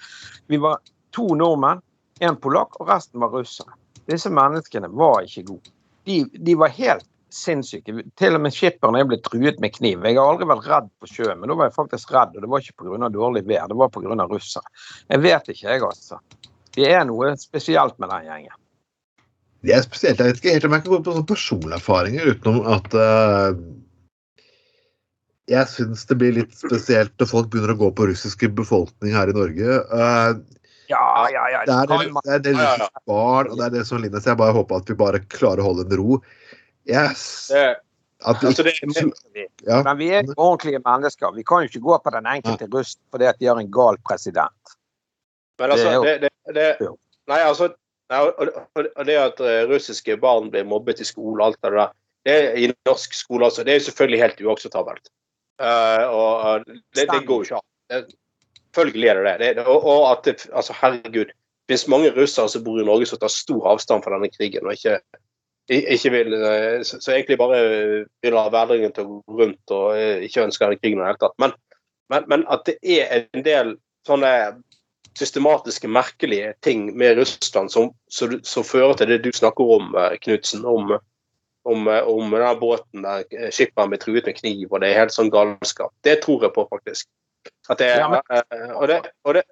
[0.47, 0.79] Vi var
[1.15, 1.83] to nordmenn,
[2.23, 3.75] en polakk, og resten var russere.
[4.11, 5.73] Disse menneskene var ikke gode.
[6.05, 7.95] De, de var helt sinnssyke.
[8.19, 10.05] Til og med skipperen jeg ble truet med kniv.
[10.07, 12.51] Jeg har aldri vært redd på sjøen, men da var jeg faktisk redd, og det
[12.51, 13.11] var ikke pga.
[13.15, 14.27] dårlig vær, det var pga.
[14.31, 14.75] russere.
[15.11, 16.21] Jeg vet ikke, jeg, altså.
[16.75, 18.61] Det er noe spesielt med den gjengen.
[19.65, 20.21] Det er spesielt.
[20.21, 23.55] Jeg vet ikke helt om jeg kan gå på sånne personlige erfaringer utenom at uh,
[25.49, 29.29] Jeg syns det blir litt spesielt når folk begynner å gå på russiske befolkning her
[29.29, 29.79] i Norge.
[29.93, 30.31] Eh,
[30.91, 31.63] Ja, ja, ja.
[31.65, 34.21] det er det, det, er det Ja, ja, barn, og det er det som ligner.
[34.21, 36.21] Så Jeg bare håper at vi bare klarer å holde en ro.
[36.89, 37.49] Yes.
[37.53, 37.65] Det,
[38.25, 39.81] At vi, altså det, ja.
[39.85, 41.33] Men vi er ordentlige mennesker.
[41.37, 43.99] Vi kan jo ikke gå på den enkelte rust fordi at de har en gal
[44.09, 44.77] president.
[45.61, 46.93] Men altså, Det det, det, det
[47.31, 47.71] Nei, altså
[48.13, 51.95] nei, og, det at eh, russiske barn blir mobbet i skole og alt det der,
[52.29, 55.09] det er i norsk skole altså, det er jo selvfølgelig helt uakseptabelt.
[55.63, 58.11] Uh, og og det, det går jo ikke an.
[58.75, 59.67] Selvfølgelig er det det.
[59.67, 63.21] og, og at det, altså, herregud, det finnes mange russere som bor i Norge som
[63.21, 64.99] tar stor avstand fra denne krigen og ikke,
[65.71, 67.61] ikke vil eh, Så, så egentlig bare
[68.23, 71.13] vil ha hverdagen til å gå rundt og eh, ikke ønsker denne krigen i det
[71.13, 71.39] hele tatt.
[71.39, 71.57] Men,
[72.13, 74.35] men, men at det er en del sånne
[75.19, 80.17] systematiske, merkelige ting med Russland som, som, som fører til det du snakker om, eh,
[80.23, 80.97] Knutsen, om,
[81.65, 85.05] om, eh, om denne båten der eh, skipperen blir truet med kniv, og det er
[85.05, 85.95] helt sånn galskap.
[86.05, 87.09] Det tror jeg på, faktisk.
[87.69, 89.45] At det, Ja, men- eh, og det, og det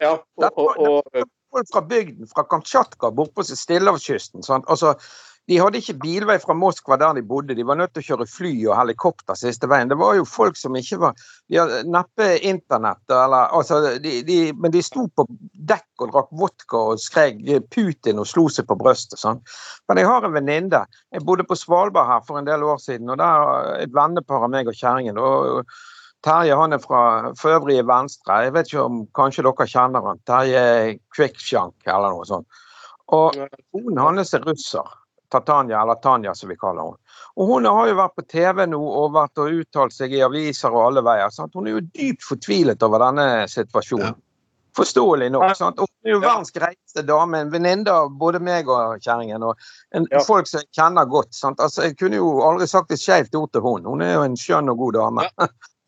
[0.00, 4.44] Ja, og, og, og Folk fra bygden, fra Kamtsjatka, bortpå Stillehavskysten.
[4.68, 4.94] Altså,
[5.48, 8.26] De hadde ikke bilvei fra Moskva der de bodde, de var nødt til å kjøre
[8.30, 9.88] fly og helikopter siste veien.
[9.90, 11.14] Det var jo folk som ikke var
[11.50, 15.26] De hadde neppe internett, eller altså de, de, Men de sto på
[15.72, 17.40] dekk og drakk vodka og skrek
[17.74, 19.18] Putin og slo seg på brystet.
[19.18, 19.40] Sånn.
[19.88, 20.84] Men jeg har en venninne.
[21.10, 24.50] Jeg bodde på Svalbard her for en del år siden, og der et vennepar av
[24.54, 25.18] meg og kjerringen.
[25.18, 25.64] og
[26.24, 27.02] Terje han er fra
[27.38, 28.42] for øvrig Venstre.
[28.44, 30.20] Jeg vet ikke om kanskje dere kjenner han.
[30.28, 30.64] Terje
[31.16, 32.46] Kvikksjank eller noe sånt.
[33.10, 33.36] Og
[33.72, 34.96] Konen hans er russer.
[35.30, 36.98] Tatanya, eller Tanja som vi kaller henne.
[37.38, 40.74] Og Hun har jo vært på TV nå og vært og uttalt seg i aviser
[40.74, 41.30] og alle veier.
[41.30, 41.54] Sant?
[41.54, 44.10] Hun er jo dypt fortvilet over denne situasjonen.
[44.10, 44.26] Ja.
[44.76, 45.44] Forståelig nok.
[45.58, 45.78] Sant?
[45.78, 47.44] Og hun er jo verdens greieste dame.
[47.44, 49.46] En venninne av både meg og kjerringen.
[49.46, 49.54] Og
[49.94, 50.24] en, Ja.
[50.26, 51.32] folk som jeg kjenner godt.
[51.34, 51.60] Sant?
[51.60, 53.84] Altså, jeg kunne jo aldri sagt et skeivt ord til hun.
[53.84, 55.28] Hun er jo en skjønn og god dame.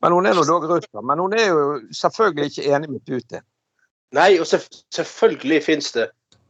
[0.03, 1.05] Men hun er nå dog russer.
[1.07, 3.45] Men hun er jo selvfølgelig ikke enig med Putin.
[4.13, 6.09] Nei, og selv, selvfølgelig finnes det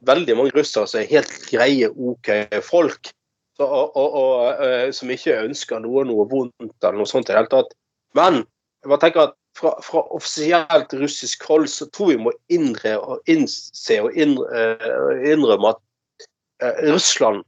[0.09, 2.31] veldig mange russere som er helt greie, OK
[2.67, 3.13] folk.
[3.57, 7.35] Så, og, og, og, eh, som ikke ønsker noe noe vondt eller noe sånt i
[7.35, 7.75] det hele tatt.
[8.17, 8.41] Men
[8.83, 13.21] jeg bare tenker at fra, fra offisielt russisk hold så tror vi må innre, og
[13.31, 16.27] innse og eh, innrømme at
[16.65, 17.45] eh, Russland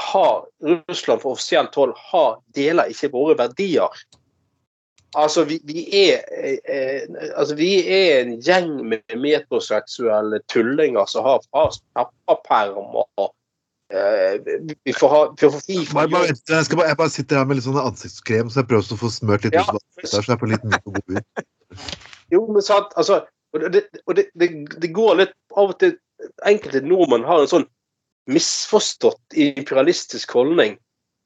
[0.00, 4.02] har, Russland fra offisielt hold har, deler ikke våre verdier.
[5.14, 7.02] Altså, vi, vi, er, eh, eh,
[7.34, 13.26] altså, vi er en gjeng med metroseksuelle tullinger som har pappaperm og
[13.92, 14.38] eh,
[14.86, 17.60] Vi får ha vi får fri fra Bare, jeg, bare, jeg bare sitter her med
[17.60, 19.66] litt sånn ansiktskrem, så jeg prøver å få smørt litt Ja.
[20.00, 21.20] så jeg får litt mye på god.
[22.32, 23.20] Jo, men sant, altså
[23.52, 24.48] Og, det, og det, det,
[24.80, 25.98] det går litt Av og til
[26.48, 27.68] Enkelte nordmenn har en sånn
[28.30, 30.76] misforstått imperialistisk holdning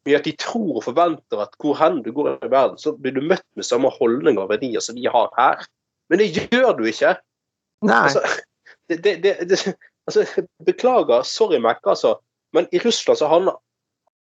[0.06, 3.16] med at de tror og forventer at hvor hen du går i verden, så blir
[3.16, 5.66] du møtt med samme holdninger og verdier som vi har her.
[6.10, 7.16] Men det gjør du ikke.
[7.86, 8.02] Nei.
[8.06, 8.22] Altså,
[8.88, 9.58] det, det, det,
[10.06, 10.26] altså,
[10.66, 12.16] beklager, sorry Mac, altså,
[12.54, 13.58] men i Russland så handler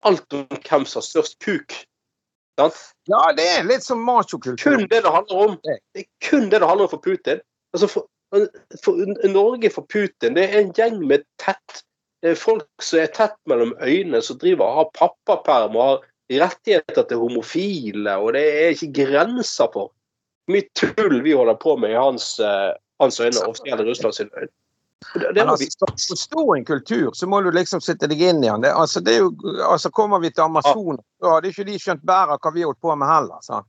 [0.06, 1.78] alt om hvem som har størst kuk.
[2.60, 2.78] Sant?
[3.12, 4.64] Ja, det er litt som machokultur.
[4.64, 5.58] Kun det det handler om.
[5.64, 7.42] Det er kun det det handler om for Putin.
[7.76, 8.08] Altså for,
[8.84, 11.84] for Norge for Putin, det er en gjeng med tett
[12.40, 17.22] folk som er tett mellom øynene, som driver og har pappaperm og har rettigheter til
[17.22, 19.92] homofile, og det er ikke grenser for
[20.50, 24.30] mye tull vi holder på med i hans, eh, hans øyne, og offisielle Russland sine
[24.38, 24.54] øyne.
[25.14, 28.44] Det, det Men altså, du forstå en kultur, så må du liksom sitte deg inn
[28.44, 28.64] i den.
[28.64, 29.34] Det, altså, det er jo,
[29.70, 32.96] altså, kommer vi til Amazonas, så hadde ikke de skjønt bæret hva vi holdt på
[32.96, 33.42] med heller.
[33.46, 33.68] Sant?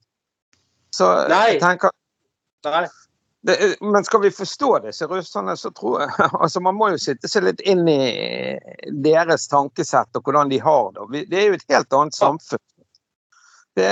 [0.97, 1.42] Så Nei.
[1.53, 1.92] jeg tenker
[2.64, 2.87] Nei.
[3.46, 7.30] Det, Men skal vi forstå disse russerne, så tror jeg altså Man må jo sitte
[7.30, 7.98] seg litt inn i
[9.06, 11.26] deres tankesett og hvordan de har det.
[11.30, 12.64] Det er jo et helt annet samfunn.
[13.76, 13.90] Det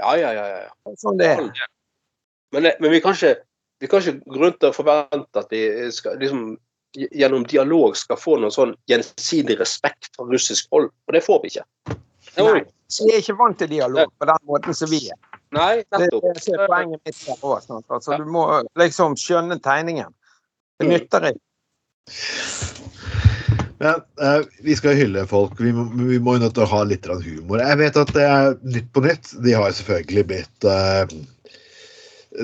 [0.00, 0.44] Ja, ja, ja.
[0.64, 0.96] ja.
[0.96, 1.46] sånn det er.
[2.50, 3.36] Men, men vi kan ikke
[3.80, 5.62] vi kan ikke grunn til å forvente at vi
[5.94, 6.58] skal, liksom,
[6.92, 10.90] gjennom dialog skal få noen sånn gjensidig respekt fra russisk hold.
[11.08, 11.64] Og det får vi ikke.
[12.40, 12.60] Nei.
[12.90, 15.29] Vi er ikke vant til dialog på den måten som vi er.
[15.52, 16.34] Nei, Det, nettopp.
[16.38, 17.86] det er poenget mitt her også, sant?
[17.90, 18.44] Altså, du må
[18.78, 20.12] liksom skjønne tegningen.
[20.78, 20.92] Det Mm.
[20.94, 21.40] nytter ikke.
[23.80, 25.58] Men eh, vi skal hylle folk.
[25.60, 27.62] Vi må, vi må jo nødt til å ha litt humor.
[27.64, 31.06] Jeg vet at det er Nytt på Nytt de har selvfølgelig blitt eh,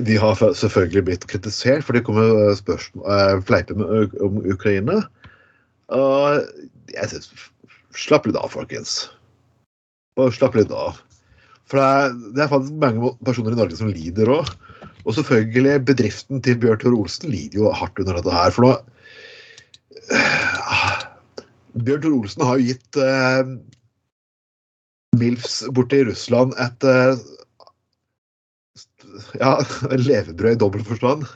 [0.02, 5.02] De har selvfølgelig blitt kritisert, for de kommer spørsmål, eh, fleiper med, om Ukraina.
[5.94, 6.42] Og
[6.94, 7.30] jeg synes,
[7.96, 9.06] Slapp litt av, folkens.
[10.20, 10.98] Og slapp litt av.
[11.66, 14.50] For det er, faktisk mange personer i Norge som lider òg.
[15.06, 18.50] Og selvfølgelig, bedriften til Bjørn Tore Olsen lider jo hardt under dette her.
[18.54, 18.72] For nå
[21.86, 23.42] Bjørn Tore Olsen har jo gitt eh,
[25.18, 27.14] Milfs borte i Russland et eh,
[29.40, 29.52] ja,
[29.90, 31.20] levebrød i dobbelt forstand.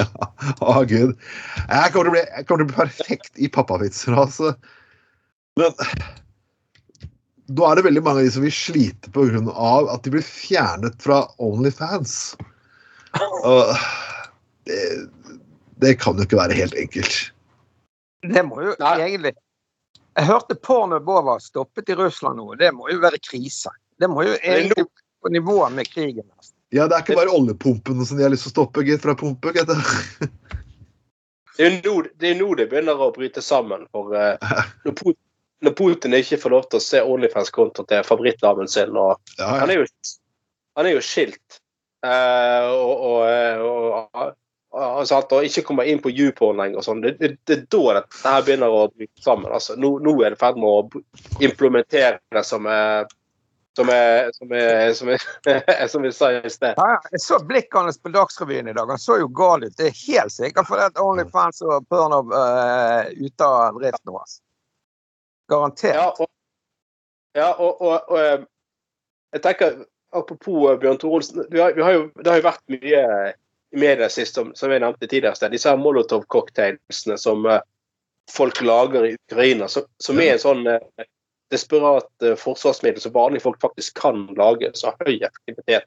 [0.00, 0.06] ja,
[0.60, 1.14] å, gud.
[1.68, 4.54] Jeg kommer, bli, jeg kommer til å bli perfekt i pappavitser, altså.
[5.60, 5.72] Men
[7.46, 9.42] nå er det veldig mange av de som vil slite pga.
[9.92, 12.36] at de blir fjernet fra Onlyfans.
[13.44, 13.74] Og
[14.66, 14.80] det,
[15.82, 17.18] det kan jo ikke være helt enkelt.
[18.26, 18.94] Det må jo Nei.
[19.04, 19.34] egentlig
[20.16, 22.54] Jeg hørte Pornobova var stoppet i Russland nå.
[22.58, 23.70] Det må jo være krise.
[24.00, 24.86] Det må jo egentlig
[25.22, 26.24] på nivå med krigen.
[26.74, 29.14] Ja, det er ikke bare oljepumpene som de har lyst til å stoppe, gitt, fra
[29.14, 29.52] pumpe.
[29.54, 29.70] gitt.
[31.56, 33.86] Det er jo nå det, er nå det begynner å bryte sammen.
[33.94, 34.34] For uh,
[34.84, 35.20] når, Putin,
[35.64, 39.72] når Putin ikke får lov til å se Onlyfans-kontoen til favorittdamen sin og Ja, Han
[39.72, 39.86] er jo,
[40.76, 41.60] han er jo skilt.
[42.04, 43.22] Uh, og, og,
[43.64, 44.34] og,
[44.76, 46.82] og, og, ikke kommer inn på YouPorn lenger.
[46.82, 47.02] og Sånn.
[47.04, 49.48] Det, det, det er da dette her begynner å bryte sammen.
[49.50, 53.08] Altså, nå, nå er det i ferd med å implementere det som er
[53.76, 56.76] Som er Som, er, som, er, som vi sa i sted.
[56.76, 58.88] Ja, jeg så blikket hans på Dagsrevyen i dag.
[58.88, 59.76] Han så jo gal ut.
[59.76, 64.16] Det er helt sikkert fordi Onlyfans og Pornhub er ute av drift nå.
[64.20, 64.40] altså.
[65.48, 65.94] Garantert.
[65.94, 66.28] Ja, og,
[67.36, 68.46] ja, og, og, og eh,
[69.36, 69.84] jeg tenker
[70.16, 73.02] Apropos eh, Bjørn Tore det har jo vært mye
[73.74, 75.50] i media sist, som, som jeg nevnte tidligere.
[75.52, 77.58] Disse Molotov-cocktailsene som uh,
[78.30, 80.62] folk lager i Ukraina, som, som er en sånn
[81.52, 84.70] desperat forsvarsmiddel som vanlige folk faktisk kan lage.
[84.78, 85.84] Så høy aktivitet.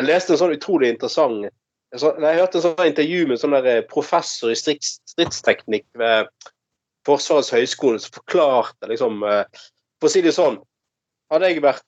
[0.00, 1.52] Jeg leste en sånn utrolig interessant jeg,
[2.00, 6.32] så, Jeg hørte en sånn intervju med en sånn professor i strids, stridsteknikk ved
[7.08, 10.60] Forsvarets høgskole som forklarte liksom For å si det sånn,
[11.32, 11.84] hadde jeg vært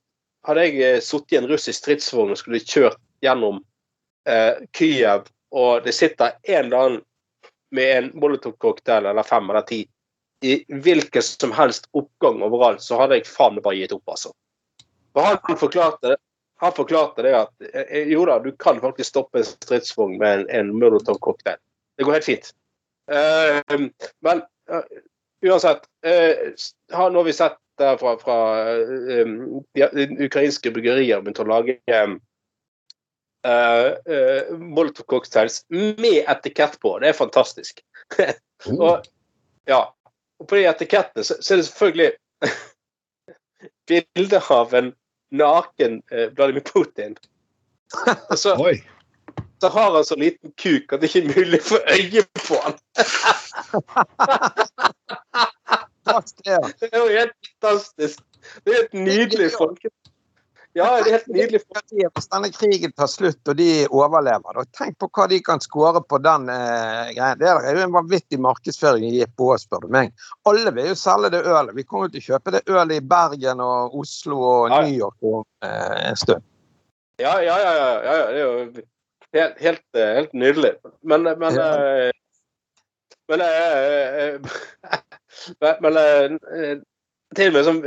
[0.46, 3.60] hadde jeg sittet i en russisk stridsvogn og skulle kjørt gjennom
[4.28, 7.02] eh, Kyiv, og det sitter en eller annen
[7.76, 9.84] med en Molotov-cocktail eller fem eller ti
[10.42, 14.32] i hvilken som helst oppgang overalt, så hadde jeg faen meg bare gitt opp, altså.
[15.12, 16.14] For han forklarte,
[16.64, 20.46] han forklarte det at eh, jo da, du kan faktisk stoppe en stridsvogn med en,
[20.56, 21.60] en Molotov-cocktail.
[21.98, 22.50] Det går helt fint.
[23.10, 23.60] Uh,
[24.24, 24.40] men
[25.46, 31.78] uansett, nå har vi sett der fra, fra um, de ukrainske bryggerier begynte å lage
[31.88, 32.18] um,
[33.46, 36.98] uh, uh, Molotov-cocktails med etikett på.
[37.00, 37.80] Det er fantastisk.
[38.76, 39.08] og,
[39.70, 39.82] ja,
[40.40, 42.10] og på de etikettene så, så er det selvfølgelig
[43.90, 44.94] bilde av en
[45.32, 47.16] naken uh, Vladimir Putin.
[48.36, 48.54] så,
[49.60, 52.60] så har han så liten kuk at det ikke er mulig å få øye på
[52.66, 52.76] han.
[56.10, 58.22] det er jo helt fantastisk.
[58.64, 59.92] Det er et nydelig folke...
[60.72, 61.60] Ja, det er helt nydelig.
[62.14, 66.20] Hvis denne krigen tar slutt og de overlever, tenk på hva de kan skåre på
[66.22, 67.40] den eh, greien.
[67.40, 70.14] Det er jo en vanvittig markedsføring i på, spør du meg.
[70.46, 71.74] Alle vil jo selge det ølet.
[71.74, 75.18] Vi kommer jo til å kjøpe det ølet i Bergen og Oslo og New York
[75.26, 76.46] om eh, en stund.
[77.20, 78.14] Ja, ja, ja, ja, ja.
[78.30, 78.54] Det er jo
[79.34, 80.74] helt, helt, eh, helt nydelig.
[81.02, 82.12] Men, men, ja.
[83.36, 84.36] Eh,
[85.80, 86.36] men eh,
[87.30, 87.80] Men til og med sånn,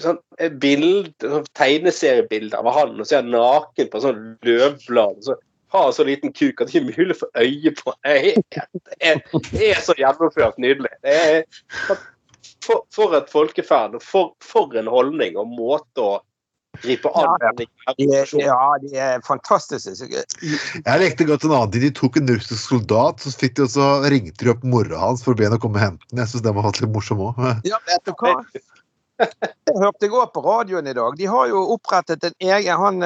[0.00, 0.18] sånn
[0.62, 5.18] bild, sånn tegneseriebilde av han og så er han naken på sånn løvblad.
[5.26, 5.36] Så
[5.70, 7.92] har så liten kuk at det ikke er mulig å få øye på.
[8.02, 8.16] Det
[9.12, 10.90] er, det er så gjennomført nydelig.
[11.04, 11.44] Det er,
[12.64, 14.00] for, for et folkeferd.
[14.02, 16.16] For, for en holdning og måte å
[16.82, 17.36] gripe an.
[17.42, 17.66] Ja, de,
[18.40, 20.24] ja, de er fantastiske.
[20.40, 21.86] Jeg lekte godt en annen tid.
[21.88, 25.34] De tok en russisk soldat, så fikk de også ringte de opp mora hans for
[25.34, 26.22] å be henne komme og hente den.
[26.22, 27.40] Jeg syns den var litt morsom òg.
[27.70, 28.38] Ja, vet du hva?
[29.20, 31.16] Jeg hørte gå på radioen i dag.
[31.18, 33.02] De har jo opprettet en egen han,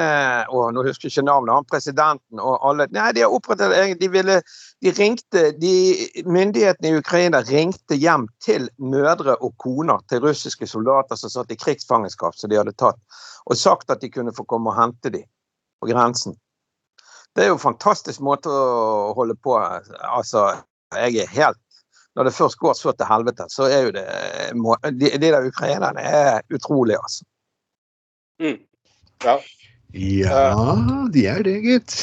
[0.47, 1.53] å, Nå husker jeg ikke navnet.
[1.57, 4.37] Han presidenten og alle Nei, de har opprettet en egen De ville
[4.85, 5.73] De ringte de,
[6.29, 11.57] Myndighetene i Ukraina ringte hjem til mødre og koner til russiske soldater som satt i
[11.57, 12.99] krigsfangenskap som de hadde tatt
[13.49, 15.25] og sagt at de kunne få komme og hente dem
[15.81, 16.37] på grensen.
[17.33, 19.57] Det er jo en fantastisk måte å holde på.
[19.57, 20.47] Altså,
[20.93, 21.61] jeg er helt
[22.15, 24.05] Når det først går så til helvete, så er jo det
[25.01, 27.25] De, de der ukrainerne er utrolige, altså.
[28.39, 28.61] Mm.
[29.25, 29.39] Ja.
[29.95, 30.53] Ja,
[31.11, 31.97] de er det, gitt.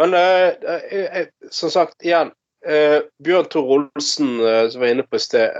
[0.00, 0.52] Men uh,
[0.92, 2.32] uh, som sagt, igjen
[2.68, 4.38] uh, Bjørn Tor Olsen,
[4.72, 5.52] som var inne på i sted,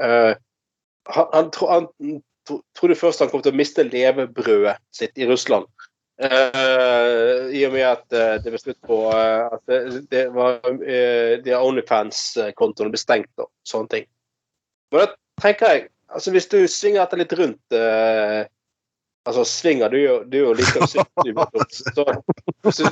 [1.11, 1.88] han, han, han,
[2.79, 5.68] trodde først han kom til å miste levebrødet sitt i Russland.
[6.20, 8.03] I og med at
[8.44, 14.07] det ble slutt på at det, det var de Onlyfans-kontoene ble stengt og sånne ting.
[14.92, 15.09] Men da
[15.40, 17.76] tenker jeg altså Hvis du svinger dette litt rundt
[19.28, 19.98] Altså svinger du
[20.33, 21.04] du er jo like så,
[22.62, 22.85] hvis, du,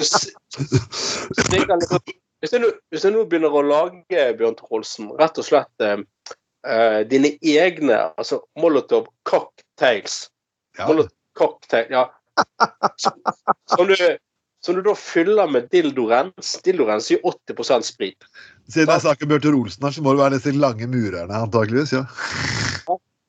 [2.41, 7.33] hvis, du, hvis du nå begynner å lage Bjørn Trolsen, rett og slett eh, dine
[7.41, 10.27] egne altså Molotov cocktails.
[10.77, 10.91] Ja.
[10.91, 12.09] Molotov cocktail, ja.
[13.73, 13.97] Som du,
[14.61, 16.57] som du da fyller med dildorens.
[16.65, 18.29] Dildorens gir 80 sprit.
[18.69, 21.95] Siden jeg snakker Bjørn Olsen her, så må det være disse lange murerne, antakeligvis.
[21.97, 22.05] ja.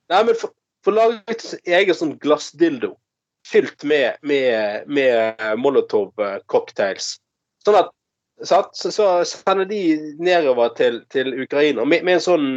[0.10, 0.52] Nei, men for,
[0.86, 2.94] for laget egen sånn glassdildo
[3.48, 6.12] fylt med, med, med Molotov
[6.52, 7.18] cocktails.
[7.65, 7.90] Sånn at
[8.44, 9.82] så, så, sender de
[10.19, 12.52] nedover til, til Ukraina med, med en sånn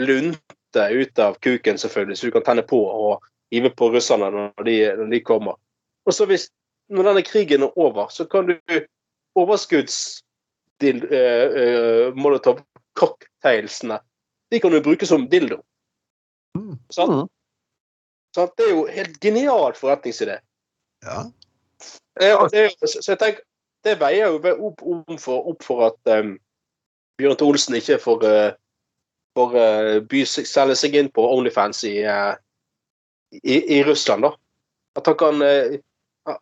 [0.00, 4.66] lunte ut av kuken, selvfølgelig, så du kan tenne på og hive på russerne når
[4.66, 5.58] de, når de kommer.
[6.06, 6.48] Og så hvis
[6.90, 8.56] når denne krigen er over, så kan du
[9.38, 10.22] overskudds
[10.82, 12.64] uh, uh, molotov
[12.98, 14.00] cocktailsene
[14.50, 15.60] de kan du bruke som dildo.
[16.58, 16.74] Mm.
[16.90, 17.28] Sånn?
[18.34, 20.38] Så det er jo helt genial forretningsidé.
[21.04, 21.24] Ja.
[22.20, 23.42] ja det, så jeg tenker,
[23.84, 24.82] det veier jo opp,
[25.18, 26.34] for, opp for at um,
[27.20, 31.96] Bjørn Olsen ikke får uh, by selge seg inn på Onlyfans i,
[33.42, 34.34] i, i, Russland, da.
[34.98, 35.78] At han kan, eh,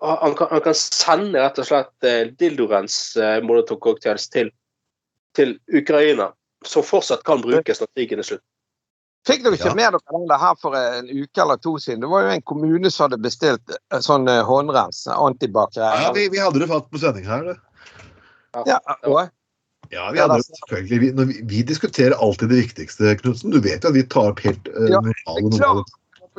[0.01, 4.51] han kan, han kan sende rett og slett eh, Dildorens uh, Molotov cocktails til,
[5.37, 6.33] til Ukraina,
[6.67, 8.47] som fortsatt kan brukes når krigen er slutt.
[9.27, 9.75] Fikk dere ikke Ja.
[9.75, 12.01] med dere det her for en uke eller to siden?
[12.01, 15.77] Det var jo en kommune som hadde bestilt eh, sånn eh, håndrens, antibac.
[15.77, 17.45] Ja, vi, vi hadde det fatt på sending her.
[17.45, 17.59] Det.
[18.67, 19.29] Ja, og,
[19.91, 21.01] Ja, vi hadde selvfølgelig.
[21.01, 23.51] Vi, vi, vi diskuterer alltid det viktigste, Knutsen.
[23.51, 25.85] Du vet jo at vi tar opp helt uh, Ja, normale, normale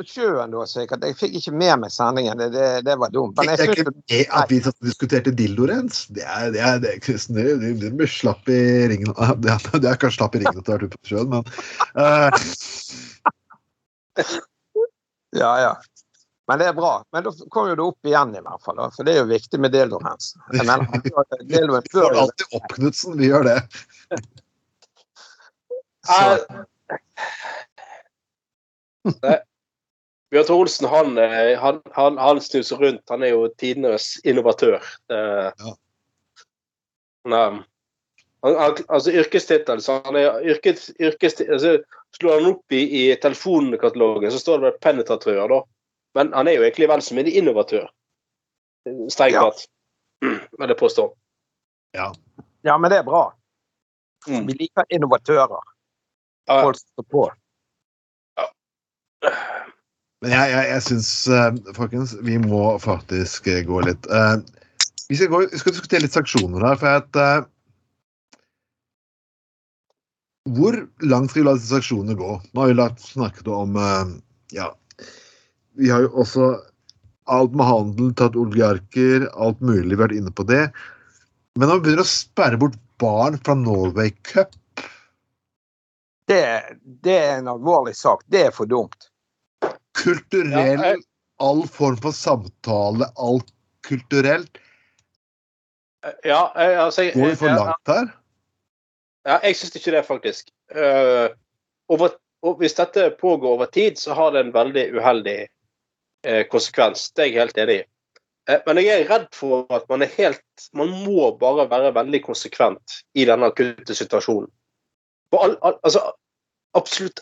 [0.00, 1.04] på sjøen da, sikkert.
[1.04, 2.40] Jeg fikk ikke med meg sendingen.
[2.40, 3.36] Det, det, det var dumt.
[3.36, 6.06] Det Men er jeg synes, det at vi satt og diskuterte dildorens.
[6.16, 8.60] Det er, det er, det er Knutsen, det, det, det blir slapp i
[8.92, 9.12] ringen.
[9.44, 11.42] Det er, det er kanskje slapp i ringen etter vært ute på sjøen, men
[12.00, 12.30] uh...
[15.36, 15.74] ja, ja.
[16.50, 16.94] Men det er bra.
[17.14, 18.76] Men da kom jo det opp igjen, i hvert fall.
[18.80, 20.08] Da, for det er jo viktig med dildoen
[21.84, 23.14] vi får alltid opp, Knutsen.
[23.20, 23.60] Vi gjør det.
[26.10, 26.26] så,
[30.30, 33.02] Bjørn Tore Olsen han, eh, han, han, han snuser rundt.
[33.10, 34.78] Han er jo tidenes innovatør.
[35.10, 35.74] Eh, Ja.
[37.24, 37.32] han,
[38.42, 39.98] han, han, altså yrkestittel så
[40.42, 41.78] yrkes, yrkes, altså,
[42.16, 45.60] Slår han opp i, i telefonkatalogen, så står det penetratør, da.
[46.18, 47.84] Men han er jo egentlig vel som en innovatør.
[49.14, 49.44] Strengt Ja.
[49.46, 49.66] tatt.
[50.58, 51.04] Vil jeg påstå.
[51.94, 52.08] Ja.
[52.66, 53.22] ja, men det er bra.
[54.26, 54.46] Mm.
[54.48, 55.62] Vi liker innovatører.
[56.50, 57.22] Ja, Folk som står på.
[60.20, 64.36] Men jeg, jeg, jeg syns, eh, folkens, vi må faktisk eh, gå litt eh,
[65.08, 67.48] Vi skal, gå, vi skal diskutere litt sanksjoner her, for at
[70.50, 70.76] Hvor
[71.08, 72.34] langt skal vi la disse sanksjonene gå?
[72.52, 73.80] Nå har vi lagt, snakket om
[74.52, 74.72] Ja.
[75.80, 76.52] Vi har jo også
[77.30, 80.64] alt med handel, tatt oligarker, alt mulig, vært inne på det.
[81.56, 84.52] Men når vi begynner å sperre bort barn fra Norway Cup
[86.28, 86.42] Det,
[87.04, 88.26] det er en alvorlig sak.
[88.30, 89.09] Det er for dumt.
[90.00, 91.02] Kulturell Ja, jeg-
[91.40, 93.48] All form for samtale, alt
[93.86, 94.58] kulturelt.
[96.24, 98.10] ja jeg- altså, jeg- Går vi for langt her?
[99.26, 100.50] Ja, jeg syns ikke det, faktisk.
[100.74, 101.28] Uh,
[101.88, 102.08] over,
[102.42, 105.48] og hvis dette pågår over tid, så har det en veldig uheldig
[106.26, 107.10] uh, konsekvens.
[107.10, 107.84] Det er jeg helt enig i.
[108.48, 112.22] Eh, men jeg er redd for at man er helt Man må bare være veldig
[112.24, 114.48] konsekvent i denne akutte situasjonen.
[115.32, 116.00] All, all, altså,
[116.74, 117.20] absolutt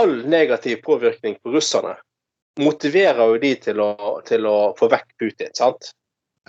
[0.00, 1.96] all negativ påvirkning på russerne
[2.60, 3.90] motiverer jo de til å,
[4.26, 5.52] til å få vekk Putin.
[5.56, 5.92] sant?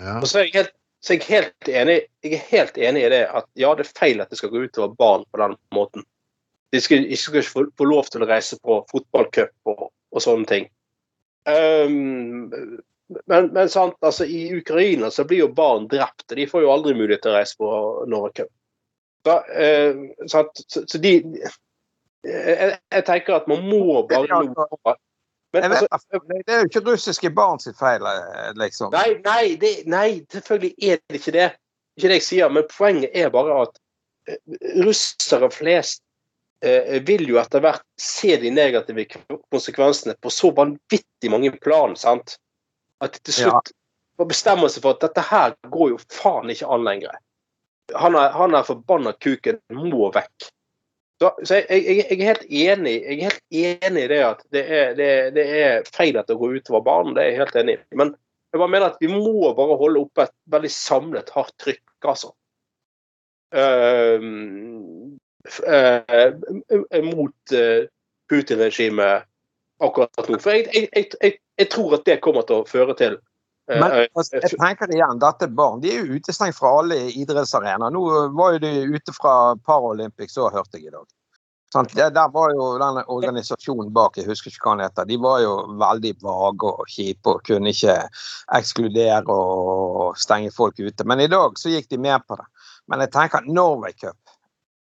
[0.00, 0.18] Ja.
[0.18, 3.10] Og så er jeg helt, så er jeg helt enig jeg er helt enig i
[3.12, 6.06] det at ja, det er feil at det skal gå utover barn på den måten.
[6.72, 10.24] De skal ikke skal ikke få, få lov til å reise på fotballcup og, og
[10.24, 10.70] sånne ting.
[11.44, 12.48] Um,
[13.26, 16.70] men, men sant, altså, i Ukraina så blir jo barn drept, og de får jo
[16.72, 17.72] aldri mulighet til å reise på
[18.08, 18.52] Norway Cup.
[19.26, 21.12] Da, eh, så, så de
[22.26, 24.94] jeg, jeg tenker at man må bare lo.
[25.52, 28.94] Men altså, det er jo ikke russiske barn sitt feil, eh, liksom.
[28.94, 31.48] Nei, nei, det, nei, selvfølgelig er det ikke det.
[31.98, 33.76] Ikke det jeg sier, men poenget er bare at
[34.30, 34.38] eh,
[34.86, 36.00] russere flest
[36.64, 39.04] eh, vil jo etter hvert se de negative
[39.52, 42.38] konsekvensene på så vanvittig mange plan, sant?
[43.04, 44.24] At de til slutt ja.
[44.24, 47.20] bestemmer seg for at dette her går jo faen ikke an lenger.
[47.98, 50.48] Han er, han er forbanna kuken må vekk.
[51.22, 53.42] Så, så jeg, jeg, jeg er helt enig jeg er helt
[53.86, 57.12] enig i det at det er, det, det er feil at det går utover barn.
[57.14, 57.82] Det er jeg helt enig i.
[58.00, 58.14] Men
[58.52, 62.32] jeg bare mener at vi må bare holde oppe et veldig samlet, hardt trykk, altså.
[63.52, 64.18] Uh,
[65.68, 67.84] eh, mot uh,
[68.32, 69.28] Putin-regimet
[69.84, 70.40] akkurat nå.
[70.42, 70.88] For jeg, jeg,
[71.22, 73.16] jeg, jeg, tror at det kommer til å føre til
[73.70, 75.80] Men eh, altså, jeg tenker igjen, dette er barn.
[75.82, 77.94] De er jo utestengt fra alle idrettsarenaer.
[77.94, 78.04] Nå
[78.36, 79.34] var jo de ute fra
[79.66, 81.06] Paralympics òg, hørte jeg i dag.
[81.72, 81.94] Sant?
[81.96, 85.38] Det, der var jo den organisasjonen bak, jeg husker ikke hva den heter, de var
[85.40, 87.94] jo veldig vage og kjipe og kunne ikke
[88.58, 91.06] ekskludere og stenge folk ute.
[91.08, 92.44] Men i dag så gikk de med på det.
[92.92, 94.18] Men jeg tenker Norway Cup.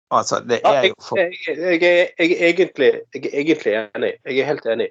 [0.10, 4.14] Altså, det er jo for jeg, jeg, jeg, er egentlig, jeg er egentlig enig.
[4.26, 4.88] Jeg er helt enig.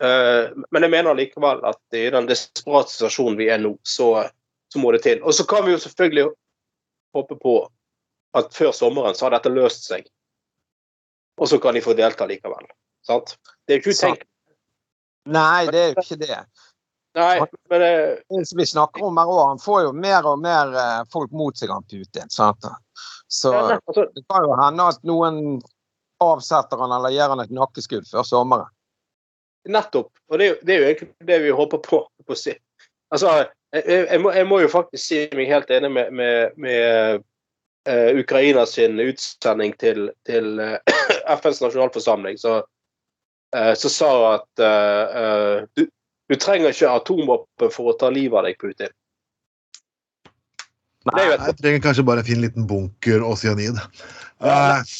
[0.00, 4.24] Eh, men jeg mener likevel at i den desperate situasjonen vi er nå, så,
[4.72, 5.20] så må det til.
[5.22, 6.30] Og så kan vi jo selvfølgelig
[7.16, 7.56] håpe på
[8.38, 10.08] at før sommeren så har dette løst seg.
[11.40, 12.68] Og så kan de få delta likevel.
[13.06, 13.36] Sant?
[13.66, 14.28] Det er jo ikke utenkelig.
[15.30, 16.40] Nei, det er jo ikke det.
[17.18, 17.34] Nei,
[17.68, 20.76] men eh, Det som vi snakker om her også, Han får jo mer og mer
[20.78, 22.30] eh, folk mot seg, han Putin.
[22.30, 22.68] Sant?
[23.28, 25.58] Så det kan jo hende at noen
[26.22, 28.70] avsetter han eller gir han et nakkeskudd før sommeren.
[29.68, 30.12] Nettopp.
[30.30, 32.04] Og det er, jo, det er jo egentlig det vi håper på.
[32.26, 32.54] på å si.
[33.12, 33.32] Altså,
[33.74, 37.22] jeg, jeg, må, jeg må jo faktisk si meg helt enig med, med, med
[37.88, 40.78] uh, Ukraina sin utsending til, til uh,
[41.36, 42.60] FNs nasjonalforsamling, så,
[43.56, 45.86] uh, så sa at eh, eh, du,
[46.30, 48.92] Du trenger ikke atomvåpen for å ta livet av deg, Putin.
[51.10, 53.80] Et Jeg trenger kanskje bare en fin liten bunker og cyanid.
[54.38, 54.94] Eh,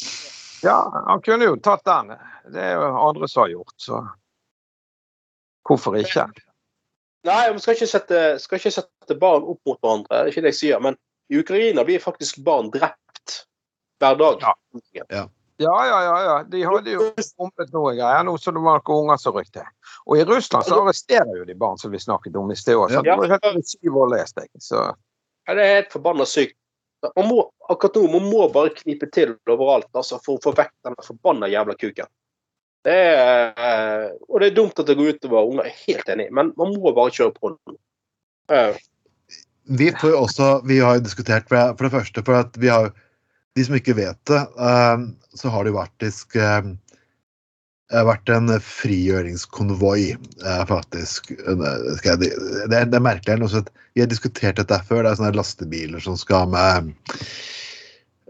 [0.61, 2.11] Ja, han kunne jo tatt den.
[2.51, 4.01] Det er jo andre som har gjort, så
[5.67, 6.27] hvorfor ikke?
[7.27, 10.45] Nei, vi skal ikke, sette, skal ikke sette barn opp mot hverandre, det er ikke
[10.45, 10.81] det jeg sier.
[10.81, 10.97] Men
[11.29, 13.35] i Ukraina blir faktisk barn drept
[14.01, 14.47] hver dag.
[14.97, 15.27] Ja.
[15.61, 16.23] Ja, ja, ja.
[16.23, 16.43] ja.
[16.43, 19.65] De hadde jo bombet noe greier nå som det var noen unger som rykte.
[20.09, 22.95] Og i Russland så arresterer jo de barn som vi snakket om i sted òg.
[22.95, 23.03] Ja.
[23.05, 24.49] Det var helt syv år lest, jeg.
[24.57, 26.57] Så Ja, det er helt forbanna sykt.
[27.15, 30.73] Man må, akkurat nå man må bare knipe til overalt altså, for å få vekk
[30.85, 32.09] den forbanna jævla kuken.
[32.85, 36.11] Det er, eh, og det er dumt at det går utover unger, jeg er helt
[36.15, 37.53] enig, men man må bare kjøre på.
[38.49, 38.79] Eh,
[39.77, 42.89] vi får jo også Vi har jo diskutert for det første for at vi har
[43.55, 45.05] De som ikke vet det, eh,
[45.37, 46.37] så har det jo faktisk
[47.91, 50.13] vært en frigjøringskonvoi,
[50.69, 51.33] faktisk.
[51.35, 53.49] Det er, det er merkelig.
[53.91, 55.03] Vi har diskutert dette før.
[55.03, 56.93] Det er sånne lastebiler som skal med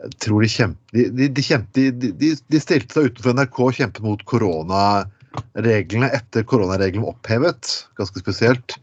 [0.01, 4.05] Jeg tror de kjempet De, de, de, kjempe, de, stilte seg utenfor NRK og kjempet
[4.05, 7.73] mot koronareglene etter koronareglene var opphevet.
[7.99, 8.77] Ganske spesielt.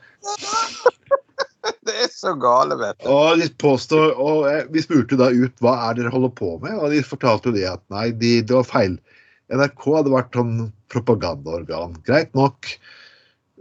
[1.89, 3.11] det er så gale, vet du.
[3.13, 6.77] Og de påstår, og eh, Vi spurte da ut hva er dere holder på med,
[6.79, 8.99] og de fortalte jo det at nei, de, det var feil.
[9.55, 10.57] NRK hadde vært sånn
[10.93, 11.97] propagandaorgan.
[12.07, 12.69] Greit nok.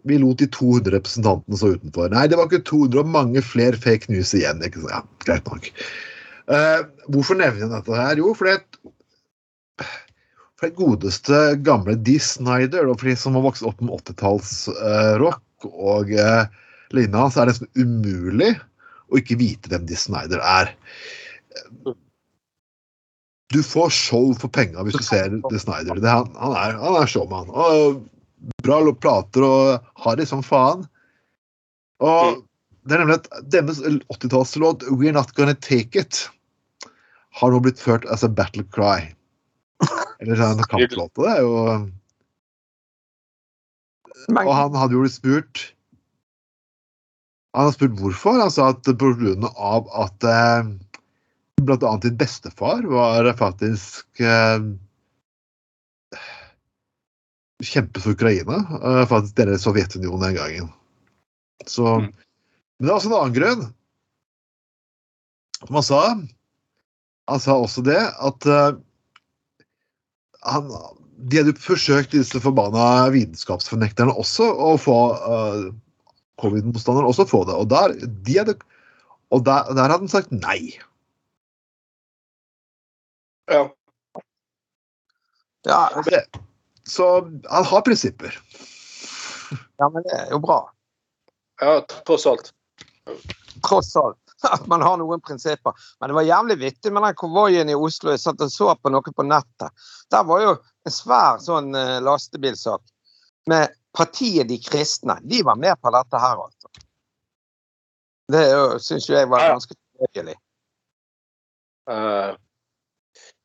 [0.08, 2.12] Vi lot de 200 representantene stå utenfor.
[2.14, 4.62] Nei, det var ikke 200, og mange flere fake news igjen.
[4.64, 5.72] ikke Så, Ja, greit nok.
[6.47, 6.81] Eh,
[7.11, 8.21] hvorfor nevner jeg dette her?
[8.21, 8.77] Jo, fordi at
[10.57, 15.67] for det godeste gamle Dee Snyder, og for de som har vokst opp med 80-tallsrock
[15.69, 16.47] og uh,
[16.95, 18.55] lignende, så er det nesten umulig
[19.07, 20.71] å ikke vite hvem Dee Snyder er.
[23.53, 26.01] Du får show for penga hvis du ser Dee Snyder.
[26.01, 27.53] Det, han, han, er, han er showman.
[27.53, 28.01] Og
[28.65, 30.87] bra plater og harry som faen.
[32.01, 32.41] Og
[32.87, 36.25] det er nemlig at deres 80-tallslåt 'We're Not Gonna Take It'
[37.38, 39.13] har nå blitt ført as a battle cry.
[40.21, 41.53] Eller en kamplåte, og Det er jo
[44.41, 45.61] Og han hadde jo blitt spurt
[47.53, 48.41] Han har spurt hvorfor.
[48.41, 50.73] Han sa at av at eh,
[51.67, 54.67] annet din bestefar var faktisk eh,
[57.65, 58.59] kjempet for Ukraina.
[58.77, 60.69] Eh, faktisk dere Sovjetunionen den gangen.
[61.65, 62.13] Så Mm.
[62.77, 63.61] Men det er også en annen grunn.
[65.65, 66.01] Som han sa
[67.28, 68.78] Han sa også det at uh,
[70.47, 70.69] han,
[71.17, 75.63] de hadde jo forsøkt, disse forbanna vitenskapsfornekterne, også å få uh,
[76.41, 77.55] covid-motstanderen også få det.
[77.57, 78.57] Og der, de hadde,
[79.34, 80.78] og der, der hadde han sagt nei.
[83.51, 83.63] ja.
[85.67, 86.21] ja,
[86.88, 87.09] Så
[87.49, 88.39] han har prinsipper.
[89.80, 90.61] ja, men det er jo bra.
[91.61, 92.53] ja, tross alt.
[93.65, 94.26] Tross alt.
[94.55, 95.73] At man har noen prinsipper.
[95.99, 98.13] Men det var jævlig vittig med den konvoien i Oslo.
[98.13, 99.88] Jeg satt og så på noe på nettet.
[100.11, 102.83] Der var jo en svær sånn eh, lastebilsak
[103.49, 105.17] med partiet De kristne.
[105.23, 106.69] De var med på dette her, altså.
[108.27, 108.43] Det
[108.83, 110.35] syns jo jeg var ganske hyggelig.
[111.88, 112.35] Uh,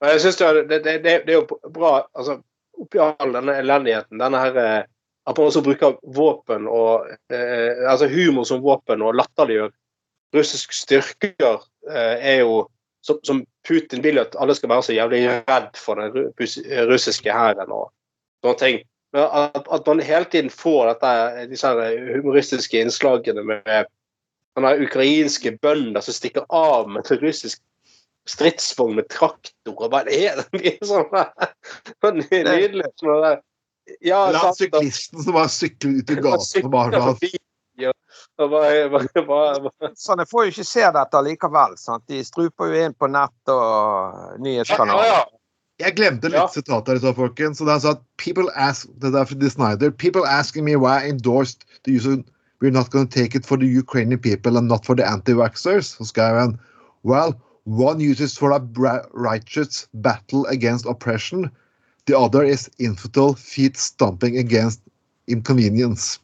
[0.02, 2.40] jeg synes det, det, det, det er jo bra altså,
[2.82, 4.80] Oppi all denne elendigheten, denne her eh,
[5.28, 9.70] At man også bruker våpen og eh, Altså humor som våpen og latterliggjør
[10.34, 12.62] russisk styrker, eh, er jo
[13.02, 16.32] som, som Putin vil at alle skal være så jævlig redd for den
[16.90, 17.90] russiske hæren og
[18.42, 18.78] sånne ting.
[19.12, 23.90] At, at man hele tiden får dette, disse her humoristiske innslagene med
[24.56, 27.60] den ukrainske bønder som stikker av med en russisk
[28.28, 33.42] stridsvogn med traktor og det er det er sånn nydelig sånn.
[34.00, 34.52] Ja, da.
[34.54, 37.00] syklisten som bare sykler ut i gaten og bare
[39.98, 41.76] Sånn, jeg får jo ikke se dette likevel.
[41.80, 42.04] Sant?
[42.10, 43.60] De struper jo inn på nett og
[44.34, 45.04] Ja, nyhetskanaler.
[45.06, 45.24] ja.
[45.80, 46.46] Jeg glemte litt Ja.
[46.46, 47.58] sitat her, folkens.
[47.58, 50.98] Så det er sånn at people ask, det er fra Snyder, people asking me why
[51.04, 52.22] I endorsed the use of
[52.60, 55.96] We're not going to take it for the Ukrainian people and not for the anti-vaxxers.
[55.98, 56.60] Så skrev han
[57.02, 58.60] Well, one uses for a
[59.14, 61.50] righteous battle against oppression.
[62.06, 64.80] The other is infidel feet stomping against
[65.26, 66.20] inconvenience.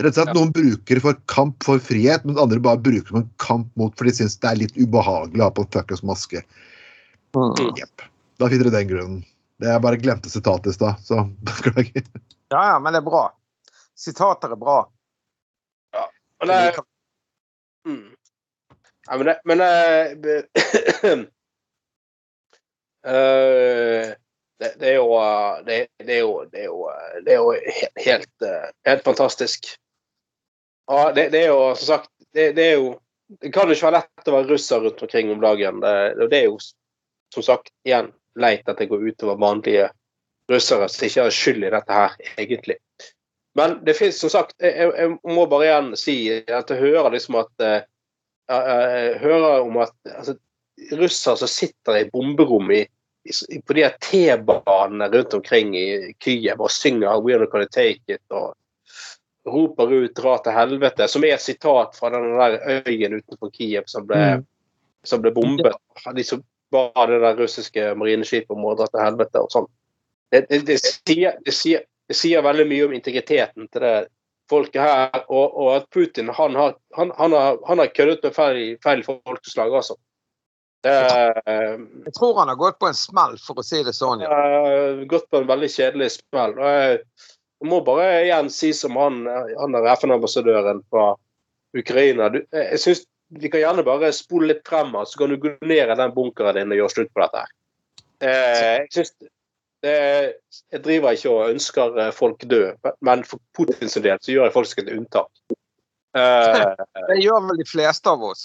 [0.00, 0.34] Rett og slett Ja.
[0.38, 3.98] Noen bruker for kamp for frihet, men andre bare bruker det som en kamp mot
[3.98, 6.42] for de syns det er litt ubehagelig å ha på en fuckings maske.
[7.36, 7.76] Mm.
[7.78, 8.02] Yep.
[8.40, 9.20] Da finner du den grunnen.
[9.62, 12.02] Det Jeg bare glemte sitatet i stad, så beklager.
[12.50, 13.28] Ja, ja, men det er bra.
[13.94, 14.80] Sitater er bra.
[16.42, 16.74] Men det,
[17.86, 18.08] mm.
[19.06, 20.38] ja, men det, men det,
[23.06, 24.10] eh,
[24.58, 27.38] det, det, er jo, eh, det, det, er jo, det er jo, eh, det er
[27.38, 29.70] jo helt, helt, eh, helt fantastisk.
[30.92, 32.88] Ja, det, det er jo som sagt det, det er jo
[33.40, 35.78] Det kan jo ikke være lett å være russer rundt omkring om dagen.
[35.80, 36.58] Det, det er jo
[37.32, 39.86] som sagt igjen leit at det går utover vanlige
[40.52, 42.76] russere som ikke har skyld i dette her, egentlig.
[43.56, 47.40] Men det fins som sagt jeg, jeg, må bare igjen si at jeg hører liksom
[47.40, 50.36] at jeg hører om at altså,
[51.00, 52.84] russere som sitter i bomberom i
[53.64, 58.52] på de T-banene rundt omkring i Kyiv og synger 'We're not gonna take it' og
[59.46, 63.86] roper ut 'dra til helvete', som er et sitat fra den der øyen utenfor Kiev
[63.86, 64.44] som ble, mm.
[65.04, 65.76] som ble bombet.
[66.14, 69.68] De som var det der russiske marineskipet om å dra til helvete og sånn.
[70.32, 73.96] Det, det, det, sier, det, sier, det, sier, veldig mye om integriteten til det
[74.48, 78.34] folket her, og, og at Putin han har, han, han har, han har køddet med
[78.36, 79.98] feil, feil folkeslag, altså.
[80.82, 81.78] Eh,
[82.08, 84.24] jeg tror han har gått på en smell, for å si det sånn.
[84.24, 84.40] Ja.
[85.08, 86.56] Gått på en veldig kjedelig smell.
[86.58, 86.98] og Jeg
[87.68, 91.12] må bare igjen si som han, han er FN-ambassadøren fra
[91.78, 92.28] Ukraina.
[92.32, 95.78] Du, jeg synes Vi kan gjerne bare spole litt frem, så kan du gå ned
[95.88, 97.40] i den bunkeren din og gjøre slutt på dette.
[97.40, 97.54] her.
[98.28, 99.14] Eh, jeg synes
[99.82, 99.94] det,
[100.70, 104.82] jeg driver ikke og ønsker folk død, men for Putins del så gjør jeg faktisk
[104.82, 105.30] et unntak.
[107.08, 108.44] det gjør vel de fleste av oss.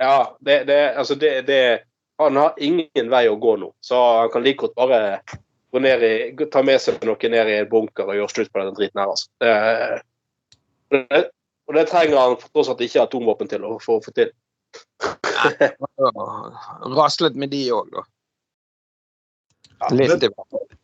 [0.00, 1.84] Ja, det, det, altså det, det,
[2.18, 5.20] Han har ingen vei å gå nå, så han kan like godt bare
[5.82, 9.00] i, ta med seg noe ned i en bunker og gjøre slutt på den driten
[9.02, 9.12] her.
[9.14, 9.28] Altså.
[10.94, 11.22] Det,
[11.66, 14.32] og det trenger han tross alt ikke atomvåpen til å få, få til.
[16.94, 18.04] Raslet med de òg, da.
[19.92, 20.22] Litt,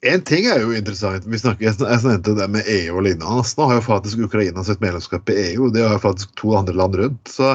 [0.04, 1.24] en ting er jo interessant.
[1.24, 3.44] Vi snakker, jeg nevnte det med EU og lignende.
[3.56, 5.70] Nå har jo faktisk Ukraina sitt medlemskap i EU.
[5.72, 7.30] Det har jo faktisk to andre land rundt.
[7.30, 7.54] så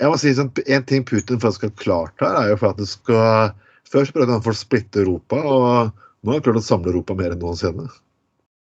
[0.00, 3.52] jeg må si sånn, En ting Putin faktisk har klart her, er jo faktisk å
[3.94, 5.92] Først prøvde han for å splitte Europa, og
[6.24, 7.86] nå har han klart å samle Europa mer enn noensinne.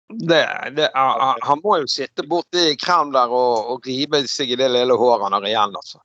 [0.09, 0.41] Det,
[0.79, 4.95] det, han må jo sitte borti Kreml der og, og rive seg i det lille
[4.97, 5.75] håret han har igjen.
[5.77, 5.99] altså.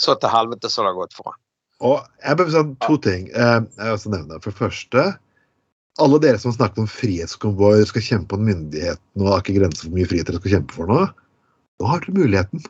[0.00, 1.40] Så til helvete så det har gått for ham.
[1.90, 3.28] Og jeg bør si to ting.
[3.34, 4.40] Eh, jeg vil også nevne.
[4.40, 5.04] For det første,
[6.00, 9.84] alle dere som har snakket om frihetskonvoi skal kjempe mot myndighetene og har ikke grenser
[9.84, 11.00] for hvor mye frihet dere skal kjempe for nå,
[11.80, 12.68] nå har dere muligheten.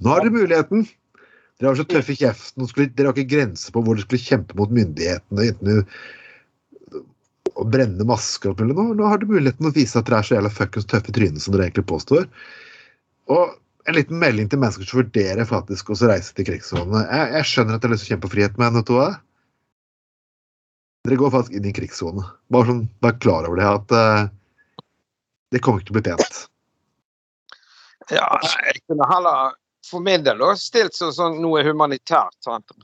[0.00, 0.88] Nå har dere muligheten!
[1.56, 2.68] Dere var så tøffe i kjeften.
[2.68, 5.50] Skulle, dere har ikke grenser på hvor dere skulle kjempe mot myndighetene.
[5.50, 5.84] enten
[7.56, 10.34] å brenne masker og nå, nå har dere muligheten å vise at dere er så
[10.36, 12.26] jævla fuckings tøffe i trynet som dere egentlig påstår.
[13.32, 13.54] Og
[13.86, 17.04] en liten melding til mennesker som vurderer faktisk å reise til krigssonene.
[17.06, 18.96] Jeg, jeg, skjønner at dere har lyst til å kjempe for frihet, men vet du?
[21.06, 22.26] Dere går faktisk inn i krigssone.
[22.52, 23.68] Bare sånn, vær klar over det.
[23.78, 24.82] At uh,
[25.54, 26.42] det kommer ikke til å bli pent.
[28.12, 28.26] Ja,
[28.66, 29.54] jeg kunne heller
[29.90, 32.36] for min del da, stilt som sånn noe humanitært.
[32.44, 32.74] Sant?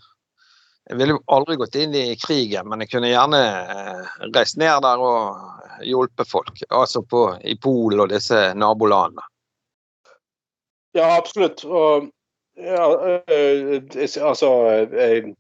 [0.90, 4.82] Jeg ville jo aldri gått inn i krigen, men jeg kunne gjerne eh, reist ned
[4.84, 6.64] der og hjulpet folk.
[6.70, 9.24] Altså på, i Polen og disse nabolandene.
[10.92, 11.62] Ja, absolutt.
[11.64, 12.11] Og
[12.61, 12.88] ja,
[13.30, 13.82] øh,
[14.20, 14.50] altså
[14.92, 15.30] øh,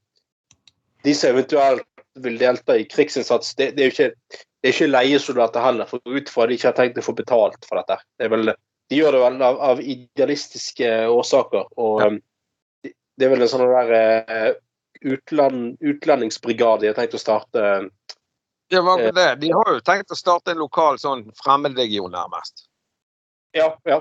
[1.04, 1.84] De som eventuelt
[2.14, 6.00] vil delta i krigsinnsats, det, det er jo ikke, det er ikke leiesoldater heller, for
[6.06, 7.98] ut fra de ikke har tenkt å få betalt for dette.
[8.16, 8.52] Det er vel
[8.90, 11.70] de gjør det vel av, av idealistiske årsaker.
[11.80, 12.10] Og ja.
[12.12, 12.20] Um,
[13.20, 14.52] det er vel en sånn der uh,
[15.12, 17.64] utland, utlendingsbrigade de har tenkt å starte.
[18.72, 19.28] Ja, hva med det.
[19.42, 22.66] De har jo tenkt å starte en lokal sånn fremmedlegion, nærmest.
[23.56, 24.00] Ja, ja.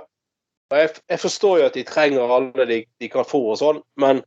[0.71, 4.21] Jeg, jeg, forstår jo at de trenger alle de, de kan få og sånn, men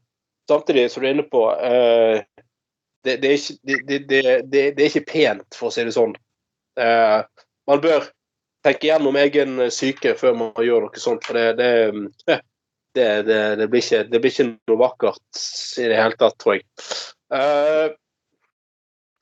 [0.50, 2.20] samtidig, som du er inne på uh,
[3.04, 3.56] det, det, er ikke,
[3.88, 3.98] det,
[4.52, 6.12] det, er ikke, pent, for å si det sånn.
[6.76, 7.24] Uh,
[7.70, 8.10] man bør
[8.64, 11.24] tenke gjennom egen syke før man gjør noe sånt.
[11.26, 11.70] For det,
[12.94, 15.42] det, det, det blir, ikke, det, blir ikke, noe vakkert
[15.82, 16.64] i det hele tatt, tror jeg.
[17.34, 17.92] Uh,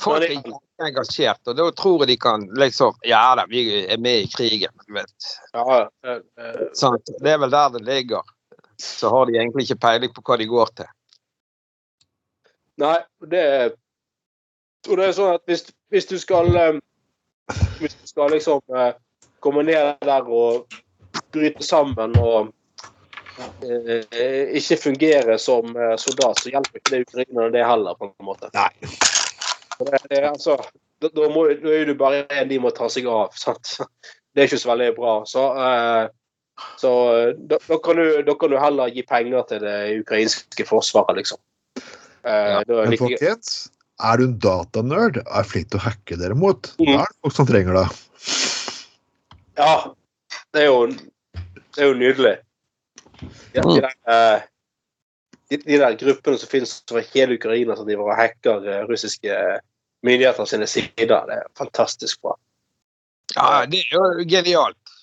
[0.02, 0.40] Folk er
[0.82, 4.74] engasjert, og da tror jeg de kan liksom Ja da, vi er med i krigen,
[4.86, 5.28] du vet.
[5.54, 8.26] Ja, uh, uh, det er vel der det ligger.
[8.82, 10.90] Så har de egentlig ikke peiling på hva de går til.
[12.82, 12.98] Nei,
[13.30, 13.44] det
[14.88, 16.48] Og det er sånn at hvis, hvis du skal
[17.78, 18.62] Hvis du skal liksom
[19.42, 20.80] komme ned der og
[21.32, 22.52] bryte sammen og
[23.64, 28.28] eh, ikke fungere som eh, soldat, så hjelper ikke det ukrainerne det heller, på en
[28.28, 28.52] måte.
[28.56, 28.70] Nei.
[29.82, 30.58] Det, det, altså,
[31.02, 33.34] da, da, må, da, er du bare en de må ta seg av.
[33.44, 33.78] Sant?
[34.32, 35.16] Det er ikke så veldig bra.
[35.28, 36.04] Så, eh,
[36.80, 36.92] så
[37.36, 41.40] da, da, kan du, da, kan du, heller gi penger til det ukrainske forsvaret, liksom.
[42.22, 43.54] Eh, ja, men folkens,
[44.02, 46.86] er du en datanerd og er flink til å hacke dere mot, mm.
[46.86, 47.86] da er det folk som trenger det.
[49.58, 49.74] Ja.
[50.52, 50.86] Det er jo,
[51.76, 52.36] det er jo nydelig.
[53.20, 54.46] De, de, der, eh,
[55.50, 59.36] de, de, der, gruppene som finnes over hele Ukraina som driver og hacker eh, russiske
[60.02, 61.18] myndigheter sine sider.
[61.28, 62.36] Det er fantastisk bra.
[63.36, 64.96] Ja, det er jo genialt.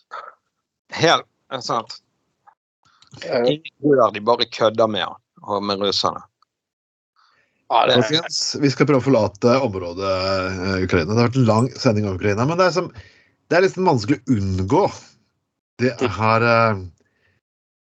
[0.97, 1.27] Helt
[1.65, 1.99] sant.
[3.25, 6.21] Eh, Ingen de bare kødder med han og med russerne.
[7.69, 11.13] Ja, det Folkens, vi skal prøve å forlate området eh, Ukraina.
[11.13, 12.89] Det har vært en lang sending om Ukraina, men det er, som,
[13.49, 14.85] det er liksom vanskelig å unngå.
[15.81, 16.81] Det er, eh,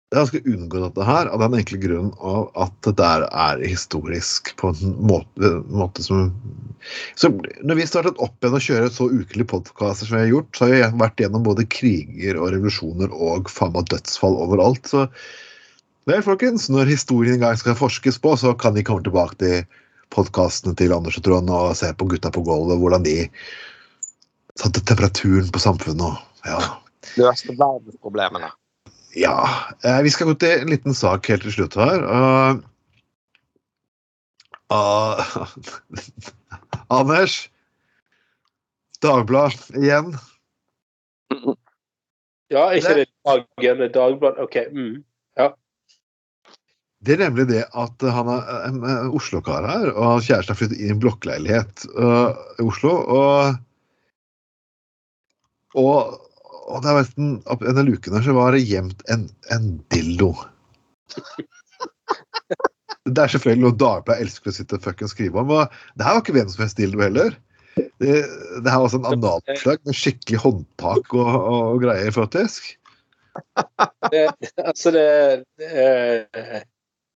[0.08, 3.26] det er vanskelig å unngå dette her av den enkle grunnen av at det der
[3.26, 6.30] er historisk på en måte, måte som
[7.18, 7.28] så
[7.66, 10.68] Når vi startet opp igjen å kjøre så ukelige podkaster som vi har gjort, så
[10.68, 14.86] har vi vært gjennom både kriger og revolusjoner og faen meg dødsfall overalt.
[14.86, 15.08] så
[16.08, 19.66] Vel, folkens, når historien en gang skal forskes på, så kan de komme tilbake til
[20.14, 23.18] podkastene til Anders og Trond og se på Gutta på gulvet, hvordan de
[24.58, 26.58] satte temperaturen på samfunnet og ja.
[27.18, 28.50] Løste verdensproblemene.
[29.16, 29.36] ja.
[29.84, 32.02] Eh, vi skal gå til en liten sak helt til slutt her.
[32.04, 32.58] Uh,
[34.74, 35.46] uh,
[36.92, 37.46] Anders.
[39.02, 40.16] Dagblad igjen.
[42.50, 44.42] ja, ikke det Dagen, det Dagbladet.
[44.42, 44.56] OK.
[44.74, 45.04] Mm.
[47.06, 48.80] Det er nemlig det at han er en
[49.14, 52.90] Oslo-kar her, og kjæresten har flyttet inn i en blokkleilighet uh, i Oslo.
[53.06, 53.60] Og,
[55.80, 56.16] og,
[56.68, 59.68] og det er nesten, en, opp en av lukene så var det gjemt en, en
[59.94, 60.32] dildo.
[63.08, 65.52] Det er selvfølgelig noe Dagbladet elsker å sitte og skrive om.
[65.56, 67.36] og Det her var ikke hvem som helst dildo heller.
[67.78, 68.16] Det,
[68.64, 72.74] det her var sånn en analplagg med skikkelig håndtak og, og, og greier, faktisk.
[74.10, 74.24] Det,
[74.64, 75.04] altså, det,
[75.62, 76.64] det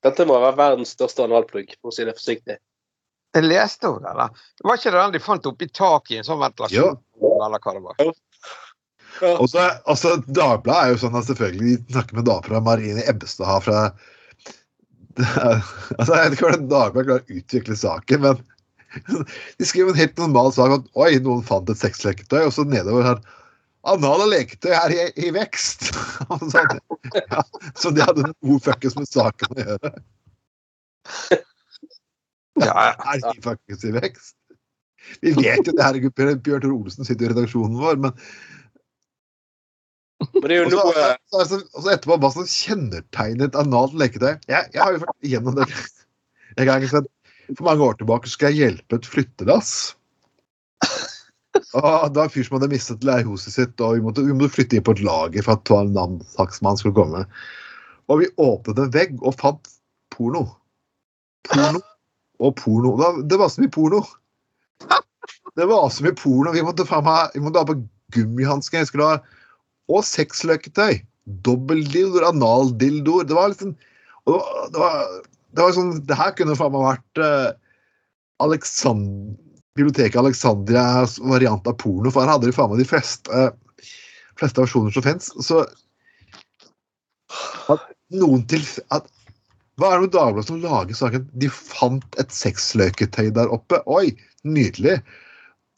[0.03, 2.55] Dette må være verdens største analplugg, for å si det forsiktig.
[3.35, 4.45] Jeg leste om det, eller?
[4.63, 7.01] Var ikke det den de fant oppi taket i en sånn ventilasjon?
[7.19, 8.13] Eller hva det var?
[9.21, 13.03] Og så altså, Dagbladet er jo sånn at selvfølgelig de snakker med damer fra Marine
[13.09, 13.81] Ebbestad fra
[15.19, 15.59] det er,
[15.97, 18.45] altså, Jeg vet ikke hvordan Dagbladet klarer å utvikle saken, men
[19.59, 23.05] de skriver en helt normal sak at oi, noen fant et sexleketøy, og så nedover
[23.05, 23.21] her
[23.87, 25.89] Anale leketøy er i, i vekst!
[26.51, 26.79] Sånn,
[27.15, 27.43] ja,
[27.79, 29.91] så de hadde noe fuckings med saken å gjøre.
[32.59, 34.35] Ja, Er de faktisk i vekst?
[35.23, 38.11] Vi vet jo det, herregud, Bjørn Bjørn Olsen sitter i redaksjonen vår, men
[40.19, 43.59] Men det er jo Og så, noe og så, og etterpå hva som kjennetegnet et
[43.59, 44.33] analt leketøy.
[44.51, 46.85] Jeg, jeg har jo vært igjennom det en gang.
[46.91, 47.03] Så
[47.55, 49.71] for mange år tilbake Skal skulle jeg hjelpe et flyttelass.
[51.73, 51.81] Og
[52.13, 54.77] det var en fyr som hadde mistet leirhuset sitt, og vi måtte, vi måtte flytte
[54.77, 57.23] inn på et lager for at en annen saksmann skulle komme.
[58.09, 59.71] Og vi åpnet en vegg og fant
[60.13, 60.45] porno.
[61.49, 61.81] Porno
[62.39, 62.93] og porno.
[62.95, 64.03] Det var, det var så mye porno.
[65.57, 66.53] Det var så mye porno.
[66.55, 67.79] Vi måtte, faen meg- vi måtte ha på
[68.15, 68.83] gummihansker.
[68.83, 69.19] Jeg skulle ha
[69.89, 71.01] og sexløketøy.
[71.45, 73.27] Dobbeldildoer, analdildoer.
[73.29, 73.75] Det var liksom
[74.29, 75.05] og det var,
[75.55, 77.51] det var, sånn Det her kunne faen meg vært uh,
[78.43, 79.37] Alexand,
[79.77, 83.87] biblioteket Alexandrias variant av porno, for her hadde de faen meg de fleste, uh,
[84.39, 85.31] fleste versjoner som fins.
[85.43, 85.63] Så
[87.69, 88.63] at noen til
[88.95, 89.09] at,
[89.79, 91.27] Hva er det med Dagbladet som lager saken?
[91.39, 93.79] De fant et sexløketøy der oppe.
[93.87, 94.11] Oi,
[94.43, 94.97] nydelig.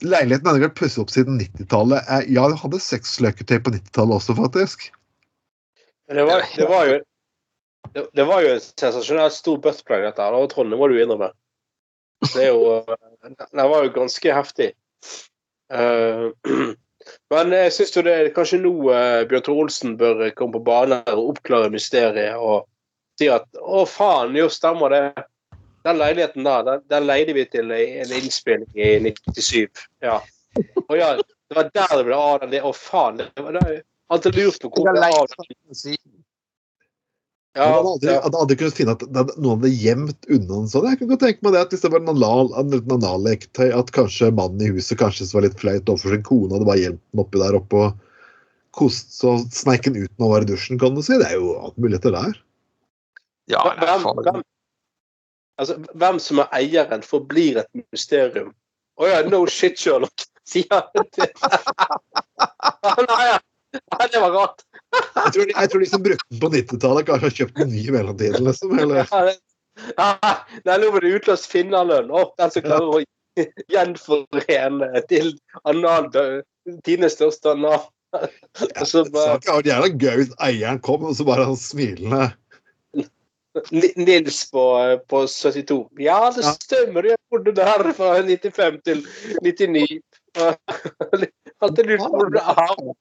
[0.01, 2.07] Leiligheten hadde vært pusset opp siden 90-tallet.
[2.09, 4.89] Eh, Ja, de hadde sexløketøy på 90-tallet også, faktisk.
[6.11, 6.99] Det var, det var jo
[7.93, 10.35] det, det var jo en sensasjonelt stor buttplug, dette her.
[10.37, 11.31] og Trondheim må du innrømme.
[12.21, 14.71] Det er jo Det var jo ganske heftig.
[15.71, 16.29] Uh,
[17.33, 20.65] men jeg syns jo det er kanskje nå uh, Bjørn Tore Olsen bør komme på
[20.67, 22.67] banen og oppklare mysteriet og
[23.19, 25.03] si at å, faen, jo, stemmer det.
[25.87, 29.85] Den leiligheten der, den, den leide vi til en innspilling i 97.
[30.05, 30.19] Ja.
[30.87, 32.57] Og ja, det var der det ble av den.
[32.61, 33.21] Å, faen.
[33.21, 33.79] Det var der.
[34.11, 35.95] Alltid lurt på hvor det ble av den.
[37.51, 40.69] Ja, man hadde aldri, hadde aldri kunnet finne at det- noen hadde gjemt unna en
[40.71, 40.85] sånn.
[40.87, 43.73] Jeg kan godt tenke meg det at hvis det var en anal- en liten analleketøy,
[43.75, 47.01] at kanskje mannen i huset kanskje var litt flaut overfor sin kone, hadde bare gjemt
[47.11, 47.99] den oppi der oppe og
[48.71, 51.17] kost, så sneik den ut når han var i dusjen, kan du si.
[51.19, 52.39] Det er jo alt muligheter der.
[53.51, 54.43] Ja, men hvem, hvem,
[55.61, 58.51] altså, hvem som er eieren, forblir et mysterium.
[59.01, 61.29] Å ja, no shit, Sherlock, sier han til
[63.07, 63.39] Nei, ja.
[63.71, 64.65] Det var rart.
[64.91, 67.71] Jeg tror, de, jeg tror de som brukte den på 90-tallet, kanskje har kjøpt en
[67.71, 68.75] ny i mellomtiden, liksom.
[68.81, 69.07] Eller
[69.95, 70.09] Ja,
[70.67, 72.11] Nei, nå var det utløst finnerlønn.
[72.11, 72.99] Å, den som klarer å
[73.71, 75.31] gjenforene til
[75.63, 76.09] anal,
[76.83, 77.85] tidenes største anal.
[78.11, 82.33] Ja, så bare jævla gøy hvis eieren kom, og så bare han smilende
[83.95, 84.65] Nils på,
[85.07, 85.87] på 72.
[85.99, 87.03] Ja, det stemmer.
[87.11, 89.05] Jeg bodde der fra 95 til
[89.43, 90.01] 99.
[91.61, 92.95] Alltid lurt på hvor det er.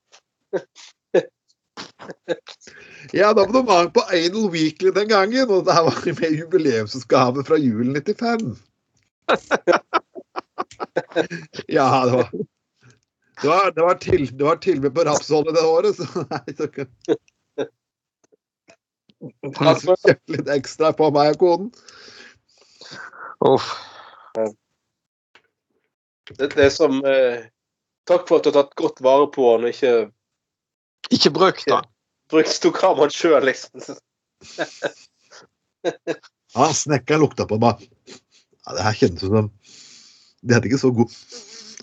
[3.12, 7.56] Jeg hadde abonnement på Idol Weekly den gangen, og det her var med jubileumsgave fra
[7.56, 8.58] julen 95.
[11.68, 12.30] Ja, det var
[13.42, 16.66] Det var, det var, til, det var tilbud på rapsolje det året, så nei, så
[19.60, 21.70] Altså, kjøpe litt ekstra på meg og koden.
[23.44, 23.70] Uff.
[26.36, 27.48] det, det er som eh,
[28.08, 29.92] Takk for at du har tatt godt vare på han og ikke
[31.14, 31.88] Ikke brukt han.
[32.32, 33.80] brukt tok av sjøl, liksom.
[36.50, 37.80] Ja, snekkeren lukta på meg.
[38.66, 39.48] Ja, det her kjennes ut som
[40.42, 41.14] De hadde ikke så god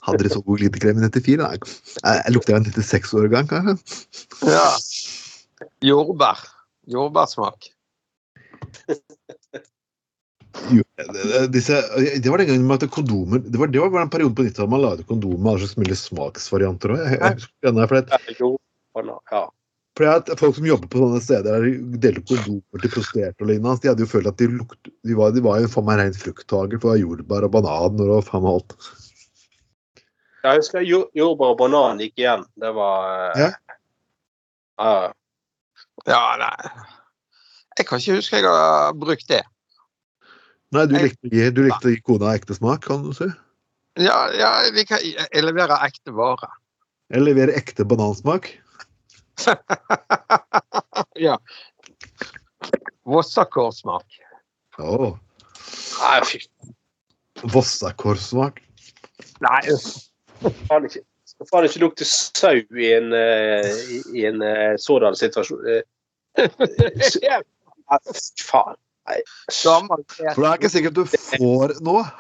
[0.08, 1.40] Hadde de så god glitekrem i 94?
[1.42, 3.74] Nei, jeg, jeg lukter en 96-årgang, kanskje.
[4.48, 4.70] Ja.
[5.84, 6.46] Jordbær.
[6.88, 7.68] Jordbærsmak.
[10.72, 11.76] Jo, det, det, disse,
[12.24, 14.72] det var den gangen med at kondomer Det var, det var den perioden på 90-tallet
[14.72, 17.04] man lagde kondomer med alle slags mulige smaksvarianter òg.
[20.38, 23.92] Folk som jobber på sånne steder der de deler kondomer til prostituerte og lignende, de
[23.92, 26.82] hadde jo følt at de lukt, de var, de var jo faen meg rein frukthager
[26.82, 28.72] for jordbær og banan og faen meg alt.
[30.48, 32.44] Jeg husker jordbær og banan gikk igjen.
[32.58, 33.52] Det var Ja.
[34.82, 34.98] ja.
[36.06, 36.70] Ja, nei.
[37.78, 39.42] Jeg kan ikke huske jeg har brukt det.
[40.76, 43.28] Nei, du likte, gi- du likte kona ekte smak, kan du si?
[43.98, 46.50] Ja, ja jeg, kan, jeg leverer ekte vare.
[47.10, 48.50] Jeg leverer ekte banansmak?
[51.28, 51.38] ja.
[53.08, 54.20] Vossakårsmak.
[54.78, 55.14] Å,
[55.98, 56.42] Nei, fy
[57.54, 58.60] Vossakårsmak.
[59.46, 59.62] Nei,
[60.68, 61.02] faen ikke.
[61.38, 65.62] Skal faen ikke lukte sau i en, eh, i, i en eh, sådan situasjon.
[65.70, 65.86] Eh,
[68.50, 68.78] faen.
[69.08, 69.20] Nei.
[69.54, 72.04] For det er ikke sikkert du får noe.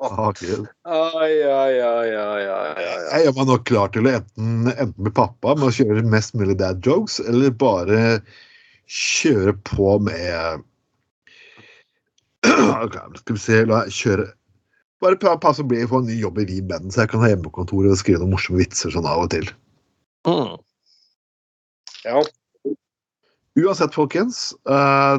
[0.00, 0.64] Ah, Gud.
[0.88, 2.84] Ai, ai, ai, ai, ai, ai.
[3.12, 6.32] Jeg gjør meg nok klar til å enten, enten bli pappa med å kjøre mest
[6.40, 7.98] mulig dad jokes, eller bare
[8.88, 10.64] kjøre på med
[12.48, 14.26] okay, Skal vi se, la jeg kjøre
[15.00, 17.22] Bare pass og å bli få en ny jobb i Vi Band, så jeg kan
[17.24, 19.46] ha hjemmekontor og skrive noen morsomme vitser sånn av og til.
[20.28, 20.58] Mm.
[22.04, 22.20] Ja.
[23.60, 24.50] Uansett, folkens.
[24.68, 25.16] Uh,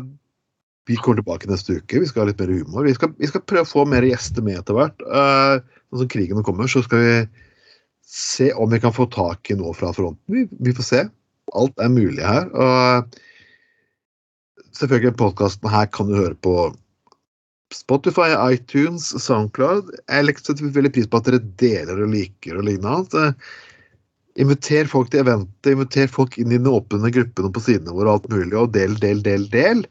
[0.89, 2.01] vi kommer tilbake neste uke.
[2.01, 2.85] Vi skal ha litt mer humor.
[2.85, 5.01] Vi skal, vi skal prøve å få mer gjester med etter hvert.
[5.09, 7.15] Uh, når krigen kommer, så skal vi
[8.11, 10.29] se om vi kan få tak i noe fra fronten.
[10.29, 11.01] Vi, vi får se.
[11.57, 12.47] Alt er mulig her.
[12.53, 13.17] Og
[14.77, 16.55] selvfølgelig, podkasten her kan du høre på
[17.73, 19.91] Spotify, iTunes, Soundcloud.
[20.11, 23.27] Jeg setter veldig pris på at dere deler og liker og lignende.
[23.31, 23.67] Eh,
[24.39, 28.13] Inviter folk til eventet, inviter folk inn i den åpne gruppene på sidene våre, og
[28.21, 29.81] alt mulig, og del, del, del, del.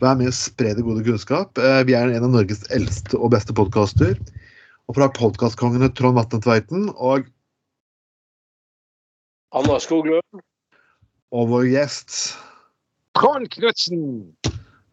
[0.00, 1.54] Vær med og spre det gode kunnskap.
[1.62, 4.16] Eh, Vi er en av Norges eldste og beste podkaster.
[4.90, 7.30] Og fra podkastkongene Trond Vatne Tveiten og,
[9.54, 10.42] Anna Skoglund.
[11.30, 12.34] og vår gjest
[13.14, 14.34] Trond Knutsen!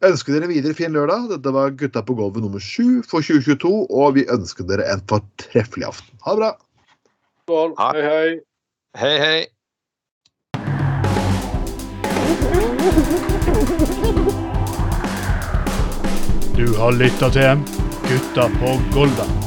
[0.05, 1.29] Ønsker dere videre fin lørdag.
[1.35, 5.89] Dette var Gutta på gulvet nummer sju for 2022, og vi ønsker dere en fortreffelig
[5.91, 6.13] aften.
[6.25, 6.51] Ha det bra!
[7.81, 8.29] Hei, hei.
[9.01, 9.39] Hei, hei.
[16.57, 17.63] Du har lytta til
[18.07, 19.40] Gutta på Golda.